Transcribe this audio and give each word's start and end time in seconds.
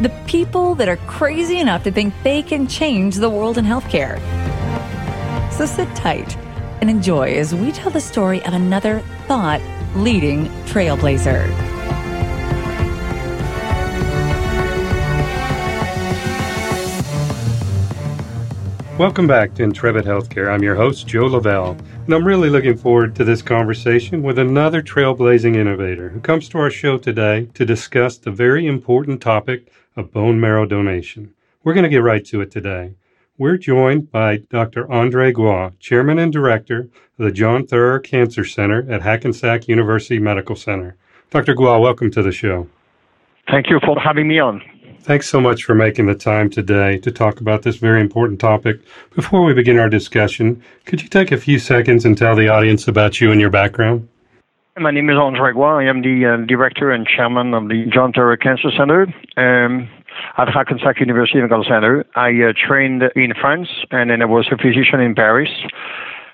the 0.00 0.10
people 0.28 0.76
that 0.76 0.88
are 0.88 0.96
crazy 1.08 1.58
enough 1.58 1.82
to 1.82 1.90
think 1.90 2.14
they 2.22 2.40
can 2.40 2.68
change 2.68 3.16
the 3.16 3.28
world 3.28 3.58
in 3.58 3.64
healthcare. 3.64 4.20
So 5.52 5.66
sit 5.66 5.92
tight 5.96 6.36
and 6.80 6.88
enjoy 6.88 7.34
as 7.34 7.52
we 7.52 7.72
tell 7.72 7.90
the 7.90 8.00
story 8.00 8.40
of 8.44 8.54
another 8.54 9.00
thought 9.26 9.60
leading 9.96 10.46
trailblazer. 10.66 11.48
Welcome 18.96 19.26
back 19.26 19.54
to 19.54 19.64
Intrepid 19.64 20.04
Healthcare. 20.04 20.48
I'm 20.48 20.62
your 20.62 20.76
host, 20.76 21.08
Joe 21.08 21.26
Lavelle, 21.26 21.76
and 22.04 22.14
I'm 22.14 22.24
really 22.24 22.50
looking 22.50 22.76
forward 22.76 23.16
to 23.16 23.24
this 23.24 23.42
conversation 23.42 24.22
with 24.22 24.38
another 24.38 24.80
trailblazing 24.80 25.56
innovator 25.56 26.08
who 26.08 26.20
comes 26.20 26.48
to 26.50 26.58
our 26.58 26.70
show 26.70 26.98
today 26.98 27.48
to 27.54 27.64
discuss 27.64 28.16
the 28.16 28.30
very 28.30 28.66
important 28.66 29.20
topic 29.20 29.72
of 29.98 30.12
bone 30.12 30.40
marrow 30.40 30.64
donation. 30.64 31.34
We're 31.64 31.74
going 31.74 31.84
to 31.84 31.90
get 31.90 32.02
right 32.02 32.24
to 32.26 32.40
it 32.40 32.50
today. 32.50 32.94
We're 33.36 33.56
joined 33.56 34.10
by 34.10 34.38
Dr. 34.48 34.90
Andre 34.90 35.32
Goy, 35.32 35.70
Chairman 35.80 36.18
and 36.18 36.32
Director 36.32 36.88
of 37.18 37.24
the 37.24 37.32
John 37.32 37.66
Theurer 37.66 38.02
Cancer 38.02 38.44
Center 38.44 38.90
at 38.90 39.02
Hackensack 39.02 39.68
University 39.68 40.18
Medical 40.18 40.56
Center. 40.56 40.96
Dr. 41.30 41.54
Goy, 41.54 41.78
welcome 41.78 42.10
to 42.12 42.22
the 42.22 42.32
show. 42.32 42.68
Thank 43.50 43.70
you 43.70 43.80
for 43.84 43.98
having 43.98 44.28
me 44.28 44.38
on. 44.38 44.62
Thanks 45.00 45.28
so 45.28 45.40
much 45.40 45.64
for 45.64 45.74
making 45.74 46.06
the 46.06 46.14
time 46.14 46.50
today 46.50 46.98
to 46.98 47.10
talk 47.10 47.40
about 47.40 47.62
this 47.62 47.76
very 47.76 48.00
important 48.00 48.40
topic. 48.40 48.80
Before 49.14 49.44
we 49.44 49.54
begin 49.54 49.78
our 49.78 49.88
discussion, 49.88 50.62
could 50.84 51.02
you 51.02 51.08
take 51.08 51.32
a 51.32 51.38
few 51.38 51.58
seconds 51.58 52.04
and 52.04 52.16
tell 52.16 52.36
the 52.36 52.48
audience 52.48 52.88
about 52.88 53.20
you 53.20 53.32
and 53.32 53.40
your 53.40 53.50
background? 53.50 54.08
My 54.80 54.92
name 54.92 55.10
is 55.10 55.16
Andre 55.16 55.54
Goy. 55.54 55.82
I 55.82 55.84
am 55.84 56.02
the 56.02 56.24
uh, 56.24 56.46
director 56.46 56.92
and 56.92 57.04
chairman 57.04 57.52
of 57.52 57.68
the 57.68 57.86
John 57.92 58.12
Theurer 58.12 58.36
Cancer 58.40 58.70
Center 58.76 59.12
um, 59.36 59.88
at 60.36 60.48
Hackensack 60.48 61.00
University 61.00 61.40
Medical 61.40 61.64
Center. 61.64 62.06
I 62.14 62.28
uh, 62.28 62.52
trained 62.54 63.02
in 63.16 63.32
France 63.40 63.68
and 63.90 64.10
then 64.10 64.22
I 64.22 64.26
was 64.26 64.46
a 64.52 64.56
physician 64.56 65.00
in 65.00 65.16
Paris. 65.16 65.50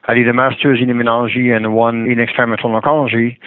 I 0.07 0.15
did 0.15 0.29
a 0.29 0.35
master's 0.35 0.81
in 0.83 0.89
immunology 0.89 1.57
and 1.57 1.75
one 1.75 2.05
in 2.11 2.21
experimental 2.21 2.79
oncology. 2.79 3.39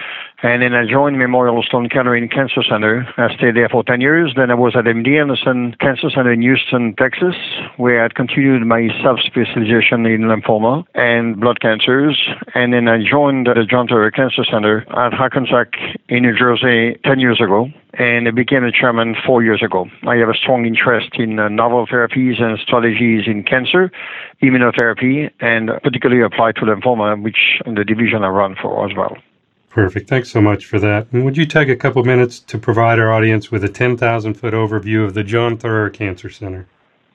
And 0.44 0.62
then 0.62 0.76
I 0.76 0.86
joined 0.86 1.18
Memorial 1.18 1.64
Sloan 1.68 1.90
Kettering 1.90 2.30
Cancer 2.30 2.62
Center. 2.62 3.08
I 3.18 3.34
stayed 3.36 3.56
there 3.56 3.70
for 3.70 3.84
10 3.84 4.02
years. 4.02 4.34
Then 4.36 4.52
I 4.52 4.54
was 4.54 4.76
at 4.76 4.86
MD 4.86 5.20
Anderson 5.20 5.76
Cancer 5.80 6.12
Center 6.12 6.32
in 6.32 6.44
Houston, 6.44 6.94
Texas, 6.96 7.36
where 7.78 8.06
I 8.06 8.10
continued 8.10 8.62
my 8.68 8.82
subspecialization 9.02 10.06
in 10.06 10.30
lymphoma 10.30 10.86
and 10.94 11.40
blood 11.40 11.60
cancers. 11.60 12.22
And 12.54 12.72
then 12.72 12.88
I 12.88 13.04
joined 13.04 13.48
the 13.48 13.66
John 13.68 13.88
Theurer 13.88 14.14
Cancer 14.14 14.46
Center 14.46 14.86
at 14.96 15.12
Hackensack 15.12 15.74
in 16.08 16.22
New 16.22 16.38
Jersey 16.38 17.00
10 17.04 17.20
years 17.20 17.42
ago 17.42 17.70
and 18.00 18.28
I 18.28 18.32
became 18.32 18.64
a 18.64 18.72
chairman 18.72 19.16
four 19.26 19.44
years 19.44 19.64
ago. 19.64 19.88
I 20.06 20.18
have 20.18 20.30
a 20.30 20.36
strong 20.36 20.68
interest 20.68 21.16
in 21.16 21.40
uh, 21.40 21.50
novel 21.50 21.88
therapies 21.88 22.40
and 22.40 22.60
strategies 22.60 23.26
in 23.26 23.44
cancer, 23.44 23.92
immunotherapy, 24.44 25.32
and 25.40 25.72
particularly 25.82 26.22
applied 26.22 26.58
to 26.58 26.62
lymphoma, 26.62 27.22
which 27.24 27.60
in 27.66 27.74
the 27.74 27.84
division 27.84 28.24
I 28.24 28.28
run 28.28 28.56
for 28.62 28.88
as 28.88 28.96
well. 28.96 29.18
Perfect. 29.78 30.10
Thanks 30.10 30.32
so 30.32 30.42
much 30.42 30.66
for 30.66 30.80
that. 30.80 31.06
And 31.12 31.24
would 31.24 31.38
you 31.38 31.46
take 31.46 31.70
a 31.70 31.76
couple 31.76 32.04
minutes 32.04 32.40
to 32.40 32.58
provide 32.58 32.98
our 32.98 33.14
audience 33.14 33.52
with 33.52 33.64
a 33.64 33.70
10,000 33.70 34.34
foot 34.34 34.56
overview 34.56 35.06
of 35.06 35.14
the 35.14 35.24
John 35.24 35.56
Theurer 35.56 35.94
Cancer 35.94 36.32
Center? 36.32 36.66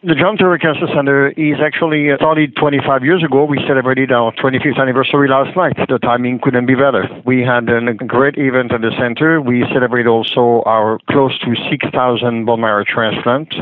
The 0.04 0.14
John 0.14 0.36
Theurer 0.36 0.60
Cancer 0.60 0.86
Center 0.94 1.30
is 1.30 1.58
actually 1.60 2.14
started 2.14 2.54
25 2.54 3.02
years 3.02 3.24
ago. 3.24 3.46
We 3.46 3.58
celebrated 3.66 4.12
our 4.12 4.30
25th 4.34 4.78
anniversary 4.78 5.28
last 5.28 5.56
night. 5.56 5.74
The 5.88 5.98
timing 5.98 6.38
couldn't 6.38 6.66
be 6.66 6.76
better. 6.76 7.08
We 7.26 7.42
had 7.42 7.68
a 7.68 7.94
great 7.94 8.38
event 8.38 8.70
at 8.70 8.80
the 8.80 8.92
center. 8.96 9.40
We 9.40 9.64
celebrate 9.72 10.06
also 10.06 10.62
our 10.64 11.00
close 11.10 11.36
to 11.40 11.56
6,000 11.68 12.44
bone 12.44 12.60
marrow 12.60 12.84
transplants 12.84 13.56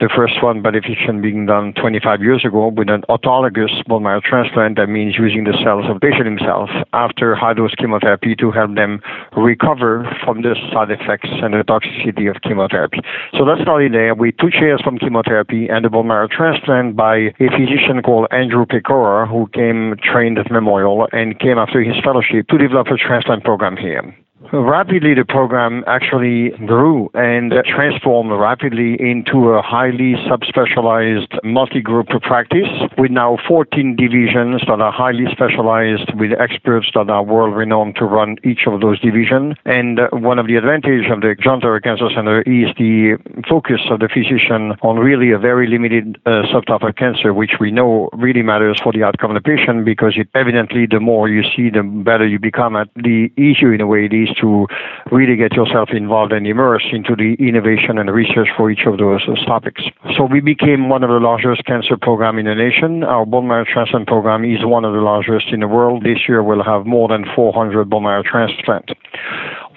the 0.00 0.08
first 0.16 0.42
one 0.42 0.62
by 0.62 0.70
definition 0.70 1.20
being 1.20 1.44
done 1.44 1.74
25 1.74 2.22
years 2.22 2.42
ago 2.42 2.68
with 2.68 2.88
an 2.88 3.02
autologous 3.10 3.84
bone 3.84 4.02
marrow 4.02 4.20
transplant. 4.24 4.76
That 4.76 4.88
means 4.88 5.16
using 5.18 5.44
the 5.44 5.52
cells 5.62 5.84
of 5.88 6.00
the 6.00 6.00
patient 6.00 6.24
himself 6.24 6.70
after 6.94 7.34
high 7.34 7.52
dose 7.52 7.74
chemotherapy 7.76 8.34
to 8.36 8.50
help 8.50 8.74
them 8.74 9.02
recover 9.36 10.08
from 10.24 10.40
the 10.40 10.56
side 10.72 10.90
effects 10.90 11.28
and 11.28 11.52
the 11.52 11.62
toxicity 11.64 12.30
of 12.30 12.40
chemotherapy. 12.40 13.00
So 13.36 13.44
that 13.44 13.60
started 13.60 13.92
there. 13.92 14.14
We 14.14 14.32
took 14.32 14.52
shares 14.52 14.80
from 14.80 14.96
chemotherapy 14.96 15.68
and 15.68 15.84
the 15.84 15.90
bone 15.90 16.08
marrow 16.08 16.28
transplant 16.28 16.96
by 16.96 17.36
a 17.36 17.48
physician 17.52 18.00
called 18.02 18.26
Andrew 18.30 18.64
Pecora, 18.64 19.28
who 19.28 19.48
came 19.52 19.96
trained 20.02 20.38
at 20.38 20.50
Memorial 20.50 21.08
and 21.12 21.38
came 21.38 21.58
after 21.58 21.82
his 21.82 21.96
fellowship 22.02 22.48
to 22.48 22.56
develop 22.56 22.88
a 22.88 22.96
transplant 22.96 23.44
program 23.44 23.76
here. 23.76 24.16
Rapidly, 24.52 25.14
the 25.14 25.24
program 25.24 25.84
actually 25.86 26.50
grew 26.66 27.08
and 27.14 27.54
transformed 27.64 28.32
rapidly 28.32 28.96
into 28.98 29.50
a 29.50 29.62
highly 29.62 30.14
subspecialized 30.26 31.38
multi-group 31.44 32.08
practice 32.22 32.66
with 32.98 33.12
now 33.12 33.38
14 33.46 33.94
divisions 33.94 34.60
that 34.66 34.80
are 34.80 34.90
highly 34.90 35.26
specialized 35.30 36.10
with 36.18 36.32
experts 36.40 36.88
that 36.94 37.08
are 37.08 37.22
world-renowned 37.22 37.94
to 37.96 38.04
run 38.04 38.38
each 38.42 38.66
of 38.66 38.80
those 38.80 38.98
divisions. 38.98 39.54
And 39.66 40.00
one 40.10 40.40
of 40.40 40.48
the 40.48 40.56
advantages 40.56 41.06
of 41.12 41.20
the 41.20 41.36
John 41.40 41.60
Theurer 41.60 41.80
Cancer 41.80 42.10
Center 42.12 42.42
is 42.42 42.74
the 42.76 43.18
focus 43.48 43.80
of 43.88 44.00
the 44.00 44.08
physician 44.08 44.74
on 44.82 44.98
really 44.98 45.30
a 45.30 45.38
very 45.38 45.68
limited 45.68 46.18
uh, 46.26 46.42
subtype 46.50 46.82
of 46.86 46.96
cancer, 46.96 47.32
which 47.32 47.60
we 47.60 47.70
know 47.70 48.10
really 48.14 48.42
matters 48.42 48.80
for 48.82 48.92
the 48.92 49.04
outcome 49.04 49.30
of 49.30 49.40
the 49.40 49.46
patient 49.46 49.84
because 49.84 50.14
it 50.16 50.28
evidently 50.34 50.86
the 50.90 50.98
more 50.98 51.28
you 51.28 51.44
see, 51.54 51.70
the 51.70 51.84
better 51.84 52.26
you 52.26 52.40
become 52.40 52.74
at 52.74 52.88
the 52.96 53.30
easier 53.38 53.72
in 53.72 53.80
a 53.80 53.86
way 53.86 54.06
it 54.06 54.12
is 54.12 54.28
to 54.40 54.66
really 55.10 55.36
get 55.36 55.52
yourself 55.52 55.90
involved 55.92 56.32
and 56.32 56.46
immersed 56.46 56.92
into 56.92 57.14
the 57.16 57.36
innovation 57.38 57.98
and 57.98 58.10
research 58.10 58.48
for 58.56 58.70
each 58.70 58.86
of 58.86 58.98
those 58.98 59.24
topics. 59.46 59.82
So 60.16 60.24
we 60.24 60.40
became 60.40 60.88
one 60.88 61.02
of 61.02 61.10
the 61.10 61.20
largest 61.20 61.64
cancer 61.64 61.96
program 61.96 62.38
in 62.38 62.46
the 62.46 62.54
nation. 62.54 63.04
Our 63.04 63.26
bone 63.26 63.48
marrow 63.48 63.64
transplant 63.64 64.06
program 64.06 64.44
is 64.44 64.64
one 64.64 64.84
of 64.84 64.92
the 64.92 65.00
largest 65.00 65.48
in 65.52 65.60
the 65.60 65.68
world. 65.68 66.04
This 66.04 66.28
year 66.28 66.42
we'll 66.42 66.64
have 66.64 66.86
more 66.86 67.08
than 67.08 67.24
400 67.34 67.88
bone 67.88 68.04
marrow 68.04 68.22
transplant. 68.22 68.90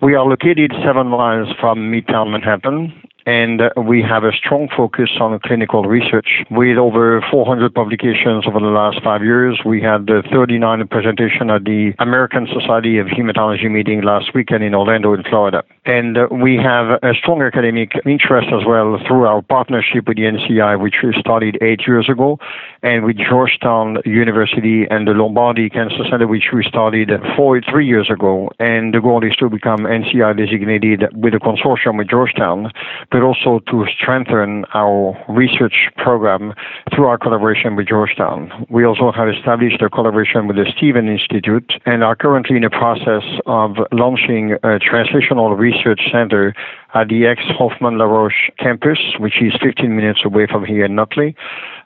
We 0.01 0.15
are 0.15 0.25
located 0.25 0.73
seven 0.85 1.07
miles 1.07 1.47
from 1.59 1.91
Midtown 1.91 2.31
Manhattan 2.31 2.93
and 3.25 3.61
uh, 3.61 3.69
we 3.77 4.01
have 4.01 4.23
a 4.23 4.31
strong 4.31 4.67
focus 4.75 5.09
on 5.19 5.39
clinical 5.39 5.83
research. 5.83 6.43
With 6.51 6.77
over 6.77 7.23
400 7.31 7.73
publications 7.73 8.45
over 8.47 8.59
the 8.59 8.73
last 8.73 9.01
five 9.03 9.23
years, 9.23 9.59
we 9.65 9.81
had 9.81 10.07
the 10.07 10.23
39 10.31 10.87
presentation 10.87 11.49
at 11.49 11.63
the 11.63 11.93
American 11.99 12.47
Society 12.47 12.97
of 12.97 13.07
Hematology 13.07 13.69
meeting 13.69 14.01
last 14.01 14.33
weekend 14.33 14.63
in 14.63 14.75
Orlando, 14.75 15.13
in 15.13 15.23
Florida. 15.23 15.63
And 15.85 16.17
uh, 16.17 16.27
we 16.31 16.55
have 16.55 16.99
a 17.03 17.13
strong 17.13 17.41
academic 17.41 17.91
interest 18.05 18.47
as 18.53 18.65
well 18.65 18.97
through 19.05 19.25
our 19.25 19.41
partnership 19.41 20.07
with 20.07 20.15
the 20.17 20.23
NCI, 20.23 20.79
which 20.79 20.95
we 21.03 21.13
started 21.19 21.57
eight 21.61 21.81
years 21.85 22.07
ago, 22.09 22.39
and 22.81 23.03
with 23.03 23.17
Georgetown 23.17 23.97
University 24.05 24.87
and 24.89 25.07
the 25.07 25.11
Lombardi 25.11 25.69
Cancer 25.69 26.03
Center, 26.09 26.27
which 26.27 26.49
we 26.53 26.63
started 26.63 27.11
four, 27.35 27.59
three 27.69 27.85
years 27.85 28.09
ago. 28.09 28.49
And 28.59 28.93
the 28.93 29.01
goal 29.01 29.25
is 29.25 29.35
to 29.37 29.49
become 29.49 29.79
NCI 29.79 30.37
designated 30.37 31.03
with 31.13 31.33
a 31.33 31.39
consortium 31.39 31.97
with 31.97 32.09
Georgetown 32.09 32.71
but 33.11 33.21
also 33.21 33.59
to 33.69 33.85
strengthen 33.99 34.65
our 34.73 35.17
research 35.29 35.89
program 35.97 36.53
through 36.93 37.05
our 37.05 37.17
collaboration 37.17 37.75
with 37.75 37.87
Georgetown. 37.87 38.65
We 38.69 38.85
also 38.85 39.11
have 39.11 39.27
established 39.27 39.81
a 39.81 39.89
collaboration 39.89 40.47
with 40.47 40.55
the 40.55 40.65
Stephen 40.77 41.07
Institute 41.09 41.73
and 41.85 42.03
are 42.03 42.15
currently 42.15 42.55
in 42.55 42.63
the 42.63 42.69
process 42.69 43.23
of 43.45 43.77
launching 43.91 44.53
a 44.63 44.79
translational 44.79 45.57
research 45.57 45.72
center 46.11 46.53
at 46.93 47.07
the 47.09 47.25
ex 47.25 47.41
Hoffmann-La 47.57 48.05
Roche 48.05 48.49
campus, 48.59 48.99
which 49.19 49.41
is 49.41 49.53
15 49.61 49.95
minutes 49.95 50.21
away 50.23 50.47
from 50.47 50.63
here 50.65 50.85
in 50.85 50.95
Nutley, 50.95 51.35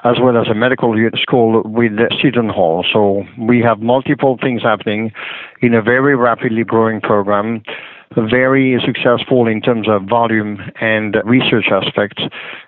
as 0.04 0.18
well 0.22 0.38
as 0.38 0.48
a 0.48 0.54
medical 0.54 0.96
school 1.22 1.64
with 1.64 1.94
Seton 2.22 2.50
Hall. 2.50 2.86
So 2.92 3.24
we 3.40 3.62
have 3.62 3.80
multiple 3.80 4.38
things 4.42 4.62
happening 4.62 5.12
in 5.62 5.74
a 5.74 5.82
very 5.82 6.16
rapidly 6.16 6.64
growing 6.64 7.02
program 7.02 7.64
very 8.16 8.82
successful 8.86 9.48
in 9.48 9.62
terms 9.62 9.88
of 9.88 10.04
volume 10.04 10.60
and 10.80 11.18
research 11.26 11.66
aspects. 11.72 12.24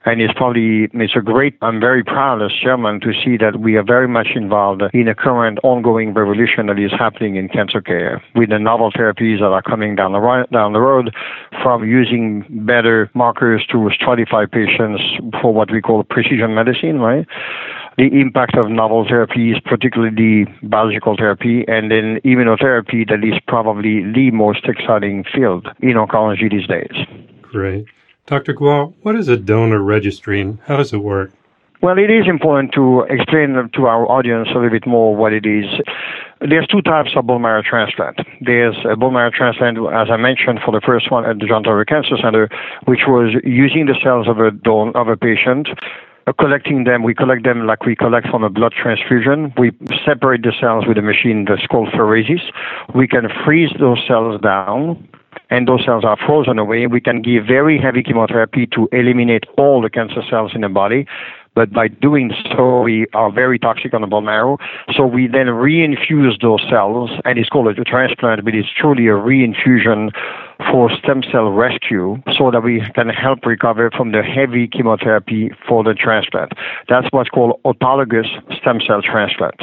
And 0.06 0.22
it's 0.22 0.34
probably, 0.34 0.90
it's 0.94 1.16
a 1.16 1.22
great, 1.22 1.58
I'm 1.62 1.80
very 1.80 2.04
proud 2.04 2.42
as 2.42 2.52
chairman 2.52 3.00
to 3.02 3.14
see 3.24 3.38
that 3.38 3.60
we 3.60 3.76
are 3.76 3.84
very 3.84 4.08
much 4.08 4.30
involved 4.36 4.84
in 4.94 5.08
a 5.08 5.16
current 5.16 5.60
ongoing 5.64 6.14
revolution 6.14 6.68
that 6.68 6.80
is 6.80 6.92
happening 6.92 7.36
in 7.36 7.50
cancer 7.50 7.82
care 7.82 8.22
with 8.36 8.50
the 8.50 8.60
novel 8.60 8.92
therapies 8.92 9.40
that 9.40 9.52
are 9.52 9.62
coming 9.62 9.96
down 9.96 10.12
the, 10.14 10.48
down 10.52 10.74
the 10.74 10.80
road 10.80 11.16
from 11.64 11.88
using 11.88 12.46
better 12.66 13.10
markers 13.14 13.66
to 13.68 13.78
stratify 13.90 14.50
patients 14.50 15.02
for 15.42 15.54
what 15.54 15.72
we 15.72 15.82
call 15.82 16.04
precision 16.04 16.54
medicine, 16.54 17.00
right? 17.00 17.28
The 18.00 18.08
impact 18.18 18.56
of 18.56 18.72
novel 18.72 19.04
therapies, 19.04 19.62
particularly 19.66 20.46
biological 20.64 21.18
therapy, 21.18 21.66
and 21.68 21.92
then 21.92 22.22
immunotherapy 22.24 23.06
that 23.10 23.22
is 23.26 23.38
probably 23.46 24.10
the 24.14 24.32
most 24.32 24.64
exciting 24.64 25.26
field 25.26 25.68
in 25.82 25.96
oncology 25.96 26.50
these 26.50 26.66
days. 26.66 26.96
Great. 27.42 27.88
Dr. 28.26 28.54
Goy, 28.54 28.86
what 29.02 29.18
is 29.18 29.28
a 29.28 29.36
donor 29.36 29.84
registry 29.84 30.40
and 30.40 30.60
how 30.66 30.78
does 30.78 30.94
it 30.94 31.00
work? 31.00 31.34
Well, 31.82 31.98
it 31.98 32.10
is 32.10 32.26
important 32.26 32.72
to 32.76 33.02
explain 33.02 33.70
to 33.74 33.86
our 33.88 34.10
audience 34.10 34.48
a 34.52 34.54
little 34.54 34.70
bit 34.70 34.88
more 34.88 35.14
what 35.14 35.34
it 35.34 35.46
is. 35.46 35.66
There's 36.40 36.68
two 36.68 36.82
types 36.82 37.10
of 37.18 37.28
bone 37.28 37.42
marrow 37.42 37.62
transplant. 37.62 38.22
There's 38.40 38.78
a 38.90 38.96
bone 38.96 39.12
marrow 39.12 39.32
transplant, 39.32 39.78
as 39.78 40.08
I 40.10 40.16
mentioned, 40.16 40.62
for 40.64 40.72
the 40.72 40.80
first 40.80 41.12
one 41.12 41.26
at 41.26 41.40
the 41.40 41.48
John 41.48 41.64
Theurer 41.64 41.86
Cancer 41.86 42.16
Center, 42.24 42.48
which 42.86 43.02
was 43.08 43.36
using 43.44 43.88
the 43.88 43.96
cells 44.02 44.30
of 44.30 44.40
a 44.40 44.52
don- 44.52 44.96
of 44.96 45.10
a 45.10 45.18
patient 45.18 45.68
collecting 46.34 46.84
them. 46.84 47.04
We 47.04 47.14
collect 47.14 47.44
them 47.44 47.66
like 47.66 47.86
we 47.86 47.96
collect 47.96 48.28
from 48.30 48.44
a 48.44 48.50
blood 48.50 48.74
transfusion. 48.74 49.54
We 49.58 49.72
separate 50.06 50.44
the 50.44 50.54
cells 50.60 50.86
with 50.88 50.98
a 50.98 51.02
machine 51.02 51.46
that's 51.48 51.66
called 51.68 51.90
pheresis. 51.90 52.42
We 52.94 53.08
can 53.08 53.28
freeze 53.46 53.72
those 53.80 54.00
cells 54.08 54.42
down 54.42 55.08
and 55.50 55.68
those 55.68 55.84
cells 55.86 56.04
are 56.06 56.18
frozen 56.18 56.60
away. 56.60 56.88
We 56.88 57.02
can 57.02 57.22
give 57.22 57.46
very 57.46 57.80
heavy 57.80 58.04
chemotherapy 58.04 58.68
to 58.68 58.88
eliminate 58.92 59.46
all 59.58 59.82
the 59.82 59.90
cancer 59.90 60.22
cells 60.30 60.52
in 60.54 60.62
the 60.62 60.70
body. 60.70 61.06
But 61.56 61.74
by 61.74 61.88
doing 61.88 62.32
so, 62.56 62.82
we 62.82 63.08
are 63.14 63.32
very 63.32 63.58
toxic 63.60 63.94
on 63.94 64.02
the 64.02 64.08
bone 64.08 64.26
marrow. 64.26 64.58
So 64.96 65.06
we 65.06 65.28
then 65.28 65.48
reinfuse 65.48 66.40
those 66.42 66.62
cells, 66.70 67.10
and 67.26 67.40
it's 67.40 67.50
called 67.50 67.68
a 67.68 67.84
transplant, 67.84 68.46
but 68.46 68.54
it's 68.54 68.70
truly 68.80 69.08
a 69.08 69.14
reinfusion 69.14 70.12
for 70.72 70.90
stem 70.98 71.24
cell 71.32 71.50
rescue 71.50 72.22
so 72.38 72.52
that 72.52 72.62
we 72.64 72.84
can 72.94 73.10
help 73.10 73.46
recover 73.46 73.90
from 73.92 74.12
the 74.12 74.22
heavy 74.22 74.68
chemotherapy 74.68 75.52
for 75.68 75.84
the 75.84 75.94
transplant. 75.94 76.52
That's 76.88 77.08
what's 77.12 77.30
called 77.30 77.60
autologous 77.64 78.28
stem 78.58 78.80
cell 78.86 79.02
transplant. 79.02 79.62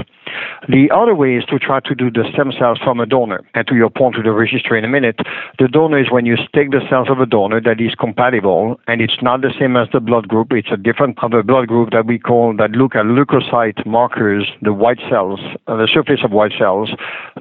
The 0.69 0.91
other 0.95 1.15
way 1.15 1.37
is 1.37 1.45
to 1.47 1.59
try 1.59 1.81
to 1.81 1.95
do 1.95 2.11
the 2.11 2.25
stem 2.33 2.53
cells 2.59 2.79
from 2.83 3.01
a 3.01 3.07
donor. 3.07 3.45
And 3.55 3.67
to 3.69 3.75
your 3.75 3.91
point 3.91 4.17
to 4.17 4.23
the 4.23 4.33
registry 4.33 4.79
in 4.79 4.85
a 4.85 4.89
minute, 4.89 5.19
the 5.59 5.69
donor 5.69 5.99
is 5.99 6.11
when 6.11 6.27
you 6.27 6.37
take 6.55 6.71
the 6.71 6.81
cells 6.89 7.09
of 7.11 7.21
a 7.21 7.27
donor 7.27 7.61
that 7.61 7.81
is 7.81 7.95
compatible 7.95 8.81
and 8.87 9.01
it's 9.01 9.23
not 9.23 9.43
the 9.43 9.53
same 9.59 9.77
as 9.77 9.89
the 9.93 10.01
blood 10.01 10.29
group. 10.29 10.53
It's 10.53 10.71
a 10.71 10.77
different 10.77 11.19
of 11.23 11.47
blood 11.47 11.69
group 11.69 11.91
that 11.91 12.07
we 12.07 12.19
call 12.19 12.55
that 12.57 12.71
look 12.73 12.95
at 12.95 13.07
leukocyte 13.07 13.85
markers, 13.87 14.51
the 14.63 14.73
white 14.73 15.01
cells, 15.11 15.41
uh, 15.67 15.77
the 15.77 15.89
surface 15.93 16.21
of 16.25 16.31
white 16.31 16.53
cells. 16.59 16.91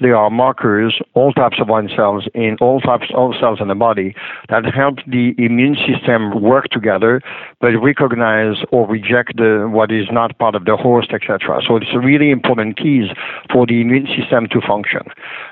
They 0.02 0.12
are 0.12 0.30
markers, 0.30 1.00
all 1.14 1.34
types 1.34 1.58
of 1.60 1.70
white 1.70 1.90
cells 1.96 2.28
in 2.34 2.58
all 2.62 2.82
types 2.82 3.08
of 3.16 3.34
cells 3.40 3.60
in 3.62 3.68
the 3.68 3.76
body 3.76 4.16
that 4.50 4.66
help 4.74 4.98
the 5.08 5.36
immune 5.38 5.76
system 5.76 6.42
work 6.42 6.66
together, 6.70 7.22
but 7.60 7.72
recognize 7.82 8.58
or 8.72 8.88
reject 8.88 9.38
the, 9.38 9.70
what 9.72 9.92
is 9.92 10.08
not 10.12 10.38
part 10.40 10.56
of 10.56 10.66
the 10.66 10.78
host, 10.78 11.12
etc. 11.12 11.62
So 11.68 11.76
it's 11.76 11.94
a 11.94 12.00
really 12.00 12.32
important 12.32 12.78
keys 12.86 13.10
for 13.52 13.66
the 13.66 13.82
immune 13.82 14.08
system 14.08 14.48
to 14.52 14.62
function. 14.62 15.02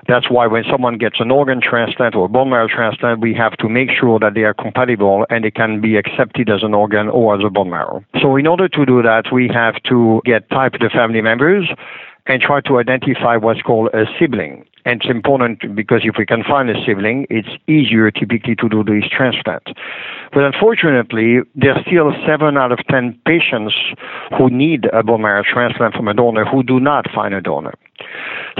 That's 0.08 0.30
why 0.30 0.46
when 0.48 0.64
someone 0.70 0.98
gets 0.98 1.20
an 1.20 1.32
organ 1.32 1.60
transplant 1.62 2.16
or 2.16 2.26
a 2.26 2.30
bone 2.30 2.50
marrow 2.50 2.68
transplant, 2.68 3.22
we 3.22 3.34
have 3.34 3.54
to 3.58 3.70
make 3.70 3.90
sure 3.90 4.20
that 4.20 4.34
they 4.36 4.44
are 4.44 4.54
compatible 4.54 5.26
and 5.30 5.44
they 5.44 5.52
can 5.52 5.82
be 5.82 5.98
accepted 5.98 6.50
as 6.50 6.62
an 6.62 6.74
organ 6.74 7.10
or 7.10 7.36
as 7.36 7.42
a 7.46 7.50
bone 7.50 7.72
marrow. 7.72 8.04
So 8.22 8.36
in 8.36 8.46
order 8.46 8.68
to 8.70 8.86
do 8.86 9.02
that, 9.02 9.26
we 9.32 9.50
have 9.54 9.82
to 9.90 10.22
get 10.26 10.50
type 10.50 10.74
the 10.74 10.90
family 10.94 11.22
members 11.22 11.70
and 12.28 12.42
try 12.42 12.62
to 12.62 12.80
identify 12.80 13.36
what's 13.38 13.62
called 13.62 13.90
a 13.94 14.06
sibling. 14.20 14.66
And 14.86 15.02
it's 15.02 15.10
important 15.10 15.76
because 15.76 16.02
if 16.04 16.16
we 16.18 16.26
can 16.26 16.44
find 16.44 16.70
a 16.70 16.74
sibling, 16.86 17.26
it's 17.30 17.50
easier 17.68 18.12
typically 18.12 18.56
to 18.56 18.68
do 18.68 18.84
these 18.84 19.10
transplants. 19.10 19.72
But 20.34 20.44
unfortunately, 20.44 21.40
there 21.56 21.74
are 21.74 21.82
still 21.88 22.12
seven 22.28 22.58
out 22.58 22.72
of 22.72 22.80
ten 22.90 23.20
patients 23.26 23.76
who 24.38 24.50
need 24.50 24.86
a 24.92 25.04
bone 25.04 25.22
marrow 25.22 25.44
transplant 25.44 25.96
from 25.96 26.08
a 26.08 26.14
donor 26.14 26.46
who 26.46 26.64
do 26.64 26.80
not 26.80 27.06
find 27.12 27.34
a 27.34 27.42
donor. 27.42 27.74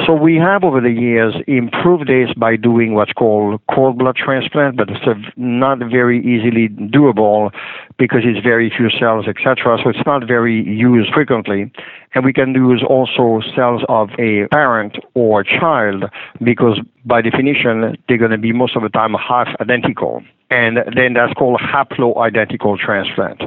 So 0.06 0.14
we 0.14 0.38
have 0.38 0.64
over 0.64 0.82
the 0.82 0.92
years 0.92 1.36
improved 1.48 2.08
this 2.08 2.34
by 2.36 2.56
doing 2.56 2.94
what's 2.94 3.14
called 3.14 3.62
cord 3.68 3.98
blood 3.98 4.16
transplant, 4.16 4.78
but 4.78 4.90
it's 4.90 5.06
not 5.38 5.80
very 5.80 6.20
easily 6.20 6.70
doable 6.70 7.52
because 7.98 8.22
it's 8.24 8.44
very 8.44 8.72
few 8.76 8.90
cells, 8.90 9.26
etc. 9.28 9.78
So 9.84 9.90
it's 9.90 10.06
not 10.06 10.26
very 10.26 10.64
used 10.64 11.14
frequently. 11.14 11.72
And 12.16 12.24
we 12.24 12.34
can 12.34 12.54
use 12.54 12.84
also 12.88 13.42
cells 13.56 13.82
of 13.90 14.10
a 14.20 14.48
parent 14.50 14.98
or 15.16 15.44
child 15.44 16.06
because 16.44 16.80
by 17.06 17.22
definition, 17.22 17.98
they're 18.08 18.18
going 18.18 18.32
to 18.32 18.38
be 18.38 18.52
most 18.52 18.76
of 18.76 18.84
the 18.84 18.90
time 18.90 19.14
half 19.14 19.48
identical 19.60 20.24
and 20.54 20.78
then 20.96 21.14
that's 21.14 21.34
called 21.34 21.60
haploidentical 21.60 22.78
transplant. 22.78 23.42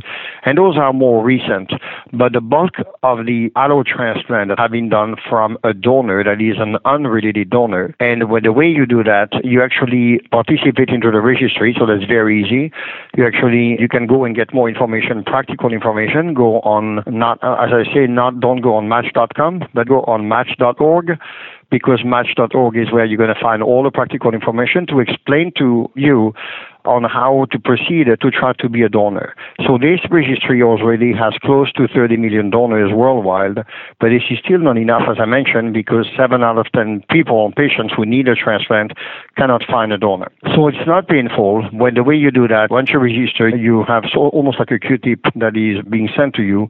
And 0.44 0.58
those 0.58 0.76
are 0.76 0.92
more 0.92 1.22
recent, 1.22 1.72
but 2.12 2.32
the 2.32 2.40
bulk 2.40 2.74
of 3.04 3.26
the 3.26 3.52
allo 3.54 3.84
transplant 3.84 4.48
that 4.48 4.58
have 4.58 4.72
been 4.72 4.88
done 4.88 5.14
from 5.28 5.56
a 5.62 5.72
donor 5.72 6.24
that 6.24 6.40
is 6.42 6.56
an 6.58 6.78
unrelated 6.84 7.50
donor. 7.50 7.94
And 8.00 8.28
with 8.28 8.42
the 8.42 8.52
way 8.52 8.66
you 8.66 8.86
do 8.86 9.04
that, 9.04 9.28
you 9.44 9.62
actually 9.62 10.18
participate 10.32 10.88
into 10.88 11.12
the 11.12 11.20
registry, 11.20 11.76
so 11.78 11.86
that's 11.86 12.04
very 12.04 12.42
easy. 12.42 12.72
You 13.16 13.24
actually 13.24 13.80
you 13.80 13.88
can 13.88 14.08
go 14.08 14.24
and 14.24 14.34
get 14.34 14.52
more 14.52 14.68
information, 14.68 15.22
practical 15.22 15.72
information. 15.72 16.34
Go 16.34 16.60
on 16.62 17.04
not 17.06 17.38
uh, 17.44 17.54
as 17.54 17.70
I 17.72 17.84
say, 17.94 18.08
not 18.08 18.40
don't 18.40 18.62
go 18.62 18.74
on 18.74 18.88
match.com, 18.88 19.62
but 19.74 19.86
go 19.86 20.02
on 20.02 20.28
match.org 20.28 21.18
because 21.70 22.02
match.org 22.04 22.76
is 22.76 22.92
where 22.92 23.04
you're 23.04 23.18
going 23.18 23.34
to 23.34 23.40
find 23.40 23.62
all 23.62 23.82
the 23.82 23.90
practical 23.90 24.32
information 24.32 24.86
to 24.86 25.00
explain 25.00 25.52
to 25.58 25.90
you 25.94 26.32
on 26.86 27.04
how 27.04 27.46
to 27.50 27.58
proceed 27.58 28.06
to 28.06 28.30
try 28.30 28.52
to 28.54 28.68
be 28.68 28.82
a 28.82 28.88
donor. 28.88 29.34
So 29.66 29.76
this 29.76 30.00
registry 30.10 30.62
already 30.62 31.12
has 31.12 31.34
close 31.42 31.72
to 31.72 31.88
30 31.88 32.16
million 32.16 32.50
donors 32.50 32.92
worldwide, 32.92 33.56
but 33.98 34.08
this 34.08 34.22
is 34.30 34.38
still 34.44 34.60
not 34.60 34.78
enough, 34.78 35.02
as 35.10 35.16
I 35.18 35.24
mentioned, 35.24 35.74
because 35.74 36.06
7 36.16 36.42
out 36.42 36.58
of 36.58 36.66
10 36.72 37.02
people, 37.10 37.44
and 37.44 37.56
patients 37.56 37.92
who 37.96 38.06
need 38.06 38.28
a 38.28 38.36
transplant, 38.36 38.92
cannot 39.36 39.64
find 39.64 39.92
a 39.92 39.98
donor. 39.98 40.30
So 40.54 40.68
it's 40.68 40.86
not 40.86 41.08
painful. 41.08 41.68
When 41.72 41.94
the 41.94 42.04
way 42.04 42.14
you 42.14 42.30
do 42.30 42.46
that, 42.48 42.70
once 42.70 42.90
you 42.90 43.00
register, 43.00 43.48
you 43.48 43.84
have 43.84 44.04
so, 44.12 44.28
almost 44.28 44.58
like 44.58 44.70
a 44.70 44.78
Q-tip 44.78 45.20
that 45.34 45.56
is 45.56 45.84
being 45.90 46.08
sent 46.16 46.34
to 46.34 46.42
you, 46.42 46.68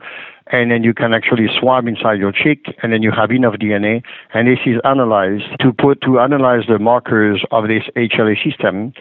and 0.52 0.70
then 0.70 0.82
you 0.84 0.94
can 0.94 1.12
actually 1.12 1.48
swab 1.58 1.86
inside 1.86 2.18
your 2.18 2.32
cheek, 2.32 2.66
and 2.82 2.92
then 2.92 3.02
you 3.02 3.10
have 3.10 3.30
enough 3.30 3.54
DNA, 3.54 4.02
and 4.34 4.48
this 4.48 4.58
is 4.66 4.80
analyzed 4.84 5.44
to 5.60 5.72
put 5.72 6.00
to 6.02 6.20
analyze 6.20 6.64
the 6.68 6.78
markers 6.78 7.44
of 7.50 7.68
this 7.68 7.82
HLA 7.96 8.36
system, 8.42 8.92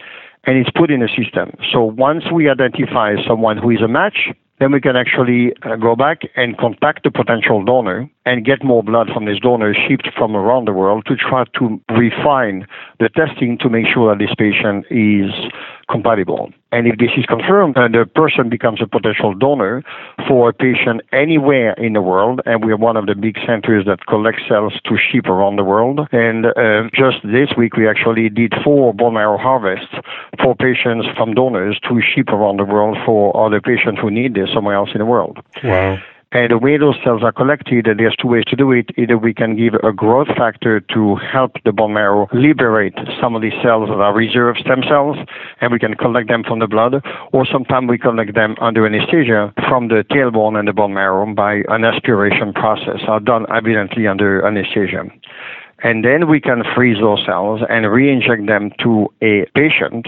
and 0.44 0.58
it's 0.58 0.70
put 0.70 0.90
in 0.90 1.02
a 1.02 1.08
system. 1.08 1.52
So 1.72 1.84
once 1.84 2.24
we 2.32 2.48
identify 2.48 3.14
someone 3.26 3.58
who 3.58 3.70
is 3.70 3.82
a 3.82 3.88
match, 3.88 4.30
then 4.58 4.72
we 4.72 4.80
can 4.80 4.96
actually 4.96 5.52
uh, 5.62 5.76
go 5.76 5.94
back 5.94 6.22
and 6.34 6.56
contact 6.56 7.04
the 7.04 7.10
potential 7.10 7.62
donor 7.62 8.08
and 8.24 8.44
get 8.44 8.64
more 8.64 8.82
blood 8.82 9.08
from 9.12 9.26
this 9.26 9.38
donor 9.38 9.74
shipped 9.74 10.08
from 10.16 10.34
around 10.34 10.66
the 10.66 10.72
world 10.72 11.04
to 11.06 11.14
try 11.14 11.44
to 11.58 11.80
refine 11.90 12.66
the 12.98 13.10
testing 13.10 13.58
to 13.58 13.68
make 13.68 13.86
sure 13.92 14.14
that 14.14 14.18
this 14.18 14.34
patient 14.38 14.86
is 14.90 15.30
compatible. 15.90 16.52
And 16.72 16.86
if 16.86 16.98
this 16.98 17.10
is 17.16 17.24
confirmed, 17.26 17.76
uh, 17.76 17.88
the 17.88 18.06
person 18.06 18.48
becomes 18.48 18.80
a 18.82 18.86
potential 18.86 19.34
donor 19.34 19.82
for 20.26 20.48
a 20.48 20.52
patient 20.52 21.02
anywhere 21.12 21.72
in 21.74 21.92
the 21.92 22.02
world. 22.02 22.40
And 22.44 22.64
we 22.64 22.72
are 22.72 22.76
one 22.76 22.96
of 22.96 23.06
the 23.06 23.14
big 23.14 23.36
centers 23.46 23.86
that 23.86 24.06
collect 24.06 24.40
cells 24.48 24.74
to 24.84 24.96
ship 24.98 25.26
around 25.26 25.56
the 25.56 25.64
world. 25.64 26.00
And 26.12 26.46
uh, 26.46 26.90
just 26.92 27.22
this 27.22 27.50
week, 27.56 27.76
we 27.76 27.88
actually 27.88 28.28
did 28.28 28.52
four 28.64 28.92
bone 28.92 29.14
marrow 29.14 29.38
harvests 29.38 29.94
for 30.42 30.54
patients 30.56 31.06
from 31.16 31.34
donors 31.34 31.78
to 31.88 32.00
ship 32.02 32.28
around 32.28 32.58
the 32.58 32.64
world 32.64 32.98
for 33.06 33.34
other 33.36 33.60
patients 33.60 34.00
who 34.00 34.10
need 34.10 34.34
this 34.34 34.48
somewhere 34.52 34.74
else 34.74 34.90
in 34.92 34.98
the 34.98 35.06
world. 35.06 35.38
Wow. 35.62 35.98
And 36.36 36.50
the 36.50 36.58
way 36.58 36.76
those 36.76 36.96
cells 37.02 37.22
are 37.22 37.32
collected, 37.32 37.86
there's 37.96 38.14
two 38.20 38.28
ways 38.28 38.44
to 38.48 38.56
do 38.56 38.70
it. 38.70 38.90
Either 38.98 39.16
we 39.16 39.32
can 39.32 39.56
give 39.56 39.72
a 39.82 39.90
growth 39.90 40.28
factor 40.36 40.80
to 40.92 41.16
help 41.16 41.52
the 41.64 41.72
bone 41.72 41.94
marrow 41.94 42.28
liberate 42.30 42.92
some 43.18 43.34
of 43.34 43.40
these 43.40 43.56
cells 43.62 43.88
that 43.88 43.94
are 43.94 44.12
reserve 44.12 44.56
stem 44.58 44.82
cells, 44.86 45.16
and 45.62 45.72
we 45.72 45.78
can 45.78 45.94
collect 45.94 46.28
them 46.28 46.44
from 46.44 46.58
the 46.58 46.66
blood, 46.66 47.02
or 47.32 47.46
sometimes 47.50 47.88
we 47.88 47.96
collect 47.96 48.34
them 48.34 48.54
under 48.60 48.84
anesthesia 48.84 49.50
from 49.66 49.88
the 49.88 50.04
tailbone 50.12 50.58
and 50.58 50.68
the 50.68 50.74
bone 50.74 50.92
marrow 50.92 51.24
by 51.32 51.62
an 51.68 51.86
aspiration 51.86 52.52
process, 52.52 53.00
are 53.08 53.18
done 53.18 53.46
evidently 53.50 54.06
under 54.06 54.46
anesthesia. 54.46 55.04
And 55.84 56.04
then 56.04 56.28
we 56.28 56.38
can 56.38 56.64
freeze 56.74 56.98
those 57.00 57.24
cells 57.24 57.62
and 57.66 57.90
re-inject 57.90 58.46
them 58.46 58.72
to 58.82 59.08
a 59.22 59.46
patient 59.54 60.06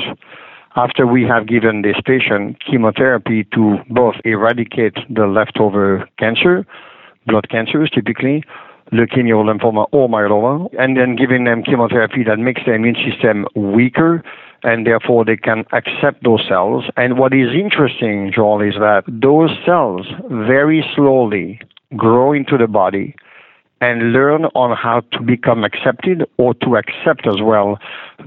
after 0.77 1.07
we 1.07 1.25
have 1.25 1.47
given 1.47 1.83
this 1.83 1.97
patient 2.05 2.59
chemotherapy 2.65 3.45
to 3.55 3.79
both 3.91 4.15
eradicate 4.25 4.97
the 5.09 5.27
leftover 5.27 6.09
cancer, 6.19 6.67
blood 7.27 7.49
cancers 7.49 7.91
typically, 7.91 8.45
leukemia 8.93 9.37
or 9.37 9.45
lymphoma 9.45 9.87
or 9.93 10.09
myeloma, 10.09 10.69
and 10.79 10.97
then 10.97 11.17
giving 11.17 11.45
them 11.45 11.63
chemotherapy 11.63 12.23
that 12.25 12.39
makes 12.39 12.63
the 12.65 12.73
immune 12.73 12.97
system 12.97 13.47
weaker 13.55 14.23
and 14.65 14.87
therefore 14.87 15.25
they 15.25 15.37
can 15.37 15.65
accept 15.73 16.25
those 16.25 16.43
cells. 16.49 16.85
And 16.97 17.19
what 17.19 17.33
is 17.33 17.49
interesting, 17.55 18.33
Joel, 18.35 18.63
is 18.63 18.75
that 18.75 19.05
those 19.07 19.51
cells 19.65 20.07
very 20.31 20.85
slowly 20.97 21.61
grow 21.97 22.33
into 22.33 22.59
the 22.59 22.67
body 22.67 23.15
and 23.81 24.13
learn 24.13 24.47
on 24.55 24.77
how 24.77 25.01
to 25.13 25.23
become 25.23 25.65
accepted 25.65 26.25
or 26.37 26.55
to 26.55 26.77
accept 26.77 27.27
as 27.27 27.41
well 27.43 27.79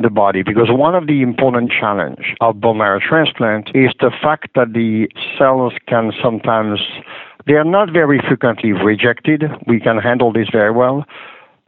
the 0.01 0.10
body. 0.10 0.43
Because 0.43 0.70
one 0.70 0.96
of 0.96 1.08
the 1.08 1.22
important 1.22 1.72
challenge 1.72 2.36
of 2.39 2.62
bone 2.62 2.77
marrow 2.77 3.00
transplant 3.00 3.70
is 3.75 3.91
the 4.00 4.12
fact 4.22 4.50
that 4.55 4.74
the 4.74 5.08
cells 5.38 5.74
can 5.88 6.12
sometimes 6.22 6.79
They 7.48 7.53
are 7.53 7.63
not 7.63 7.91
very 7.91 8.20
frequently 8.27 8.72
rejected. 8.72 9.43
We 9.65 9.79
can 9.79 9.98
handle 9.98 10.31
this 10.31 10.48
very 10.51 10.72
well. 10.72 11.05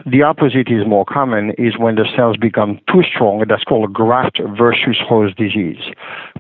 The 0.05 0.21
opposite 0.21 0.67
is 0.69 0.85
more 0.85 1.05
common 1.05 1.51
is 1.57 1.77
when 1.77 1.95
the 1.95 2.05
cells 2.15 2.35
become 2.35 2.79
too 2.91 3.03
strong. 3.03 3.45
That's 3.47 3.63
called 3.63 3.93
graft 3.93 4.39
versus 4.57 4.97
host 4.99 5.37
disease. 5.37 5.79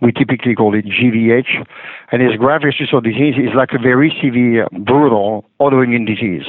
We 0.01 0.11
typically 0.11 0.53
call 0.53 0.75
it 0.75 0.85
GVH. 0.85 1.65
And 2.11 2.21
this 2.21 2.35
graft 2.37 2.63
versus 2.65 2.89
host 2.91 3.05
disease 3.05 3.35
is 3.37 3.55
like 3.55 3.69
a 3.71 3.79
very 3.79 4.13
severe, 4.21 4.67
brutal 4.71 5.45
autoimmune 5.61 6.05
disease. 6.05 6.45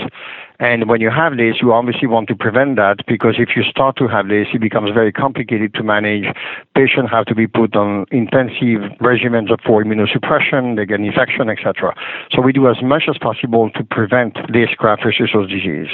And 0.61 0.88
when 0.88 1.00
you 1.00 1.11
have 1.11 1.37
this, 1.37 1.56
you 1.61 1.73
obviously 1.73 2.06
want 2.06 2.28
to 2.28 2.37
prevent 2.37 2.76
that 2.76 3.04
because 3.08 3.34
if 3.38 3.50
you 3.56 3.62
start 3.64 3.96
to 3.96 4.06
have 4.06 4.28
this, 4.28 4.46
it 4.54 4.61
becomes 4.61 4.90
very 4.94 5.11
complicated 5.12 5.75
to 5.75 5.82
manage. 5.82 6.25
Patients 6.76 7.11
have 7.11 7.26
to 7.26 7.34
be 7.34 7.46
put 7.46 7.75
on 7.75 8.06
intensive 8.12 8.87
regimens 9.02 9.49
for 9.66 9.82
immunosuppression, 9.82 10.76
they 10.76 10.87
get 10.87 11.00
infection, 11.00 11.49
etc. 11.49 11.94
So 12.30 12.40
we 12.40 12.52
do 12.52 12.68
as 12.68 12.76
much 12.82 13.04
as 13.08 13.18
possible 13.18 13.70
to 13.70 13.84
prevent 13.84 14.34
this 14.52 14.70
graft 14.76 15.02
versus 15.02 15.30
host 15.32 15.50
disease. 15.50 15.90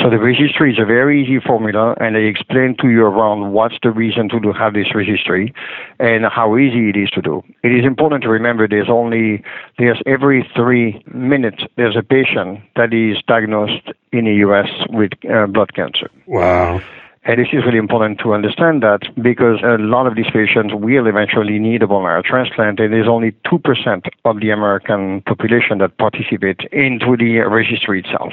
So 0.00 0.10
the 0.10 0.18
registry 0.18 0.72
is 0.72 0.78
a 0.78 0.84
very 0.84 1.22
easy 1.22 1.40
formula, 1.40 1.96
and 2.00 2.14
they 2.14 2.24
explain 2.24 2.76
to 2.80 2.88
you 2.88 3.04
around 3.04 3.52
what's 3.52 3.76
the 3.82 3.90
reason 3.90 4.28
to 4.28 4.52
have 4.52 4.74
this 4.74 4.94
registry 4.94 5.54
and 5.98 6.26
how 6.26 6.56
easy 6.56 6.90
it 6.90 6.96
is 6.96 7.10
to 7.10 7.22
do. 7.22 7.42
It 7.62 7.72
is 7.72 7.84
important 7.84 8.22
to 8.24 8.28
remember 8.28 8.68
there's 8.68 8.90
only 8.90 9.42
there's 9.78 10.00
every 10.06 10.48
three 10.54 11.02
minutes 11.12 11.64
there's 11.76 11.96
a 11.96 12.02
patient 12.02 12.60
that 12.76 12.92
is 12.92 13.22
diagnosed 13.26 13.77
in 14.12 14.24
the 14.24 14.34
U.S. 14.46 14.68
with 14.90 15.12
uh, 15.30 15.46
blood 15.46 15.74
cancer. 15.74 16.10
Wow. 16.26 16.80
And 17.24 17.38
this 17.38 17.48
is 17.52 17.64
really 17.66 17.78
important 17.78 18.20
to 18.20 18.32
understand 18.32 18.82
that 18.82 19.00
because 19.20 19.60
a 19.62 19.76
lot 19.76 20.06
of 20.06 20.16
these 20.16 20.30
patients 20.32 20.72
will 20.72 21.06
eventually 21.06 21.58
need 21.58 21.82
a 21.82 21.86
bone 21.86 22.04
marrow 22.04 22.22
transplant, 22.22 22.80
and 22.80 22.92
there's 22.92 23.08
only 23.08 23.32
2% 23.44 24.08
of 24.24 24.40
the 24.40 24.50
American 24.50 25.20
population 25.22 25.76
that 25.78 25.98
participate 25.98 26.60
into 26.72 27.16
the 27.18 27.40
registry 27.40 28.00
itself. 28.00 28.32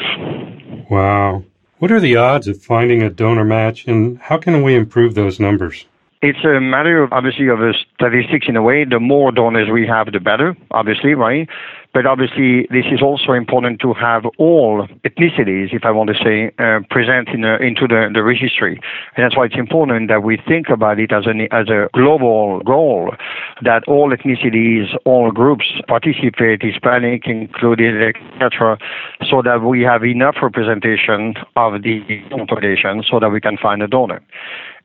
Wow. 0.90 1.44
What 1.80 1.92
are 1.92 2.00
the 2.00 2.16
odds 2.16 2.48
of 2.48 2.62
finding 2.62 3.02
a 3.02 3.10
donor 3.10 3.44
match, 3.44 3.86
and 3.86 4.18
how 4.20 4.38
can 4.38 4.64
we 4.64 4.76
improve 4.76 5.14
those 5.14 5.42
numbers? 5.42 5.86
It's 6.22 6.44
a 6.46 6.62
matter 6.62 7.04
of 7.04 7.12
obviously 7.12 7.50
of 7.50 7.60
statistics 7.96 8.48
in 8.48 8.56
a 8.56 8.62
way. 8.62 8.86
The 8.86 9.00
more 9.00 9.32
donors 9.32 9.70
we 9.70 9.86
have, 9.88 10.12
the 10.12 10.20
better, 10.20 10.56
obviously, 10.72 11.14
right? 11.14 11.50
But 11.96 12.06
obviously, 12.06 12.68
this 12.70 12.84
is 12.92 13.02
also 13.02 13.32
important 13.32 13.80
to 13.80 13.94
have 13.94 14.26
all 14.38 14.86
ethnicities, 15.06 15.74
if 15.74 15.86
I 15.86 15.92
want 15.92 16.10
to 16.10 16.16
say, 16.22 16.52
uh, 16.60 16.82
present 16.90 17.30
in 17.30 17.46
a, 17.46 17.56
into 17.56 17.88
the, 17.88 18.12
the 18.14 18.22
registry. 18.22 18.82
And 19.16 19.24
that's 19.24 19.38
why 19.38 19.46
it's 19.46 19.56
important 19.56 20.10
that 20.10 20.22
we 20.22 20.36
think 20.46 20.68
about 20.68 21.00
it 21.00 21.14
as, 21.14 21.26
an, 21.26 21.48
as 21.54 21.70
a 21.70 21.88
global 21.94 22.60
goal, 22.66 23.16
that 23.62 23.88
all 23.88 24.12
ethnicities, 24.12 24.94
all 25.06 25.32
groups 25.32 25.68
participate, 25.88 26.62
Hispanic 26.62 27.28
included, 27.28 28.14
etc., 28.14 28.78
so 29.30 29.42
that 29.42 29.62
we 29.62 29.82
have 29.84 30.04
enough 30.04 30.36
representation 30.42 31.36
of 31.56 31.82
the 31.82 32.02
population 32.50 33.06
so 33.10 33.22
that 33.22 33.30
we 33.30 33.40
can 33.40 33.56
find 33.56 33.82
a 33.82 33.88
donor. 33.88 34.22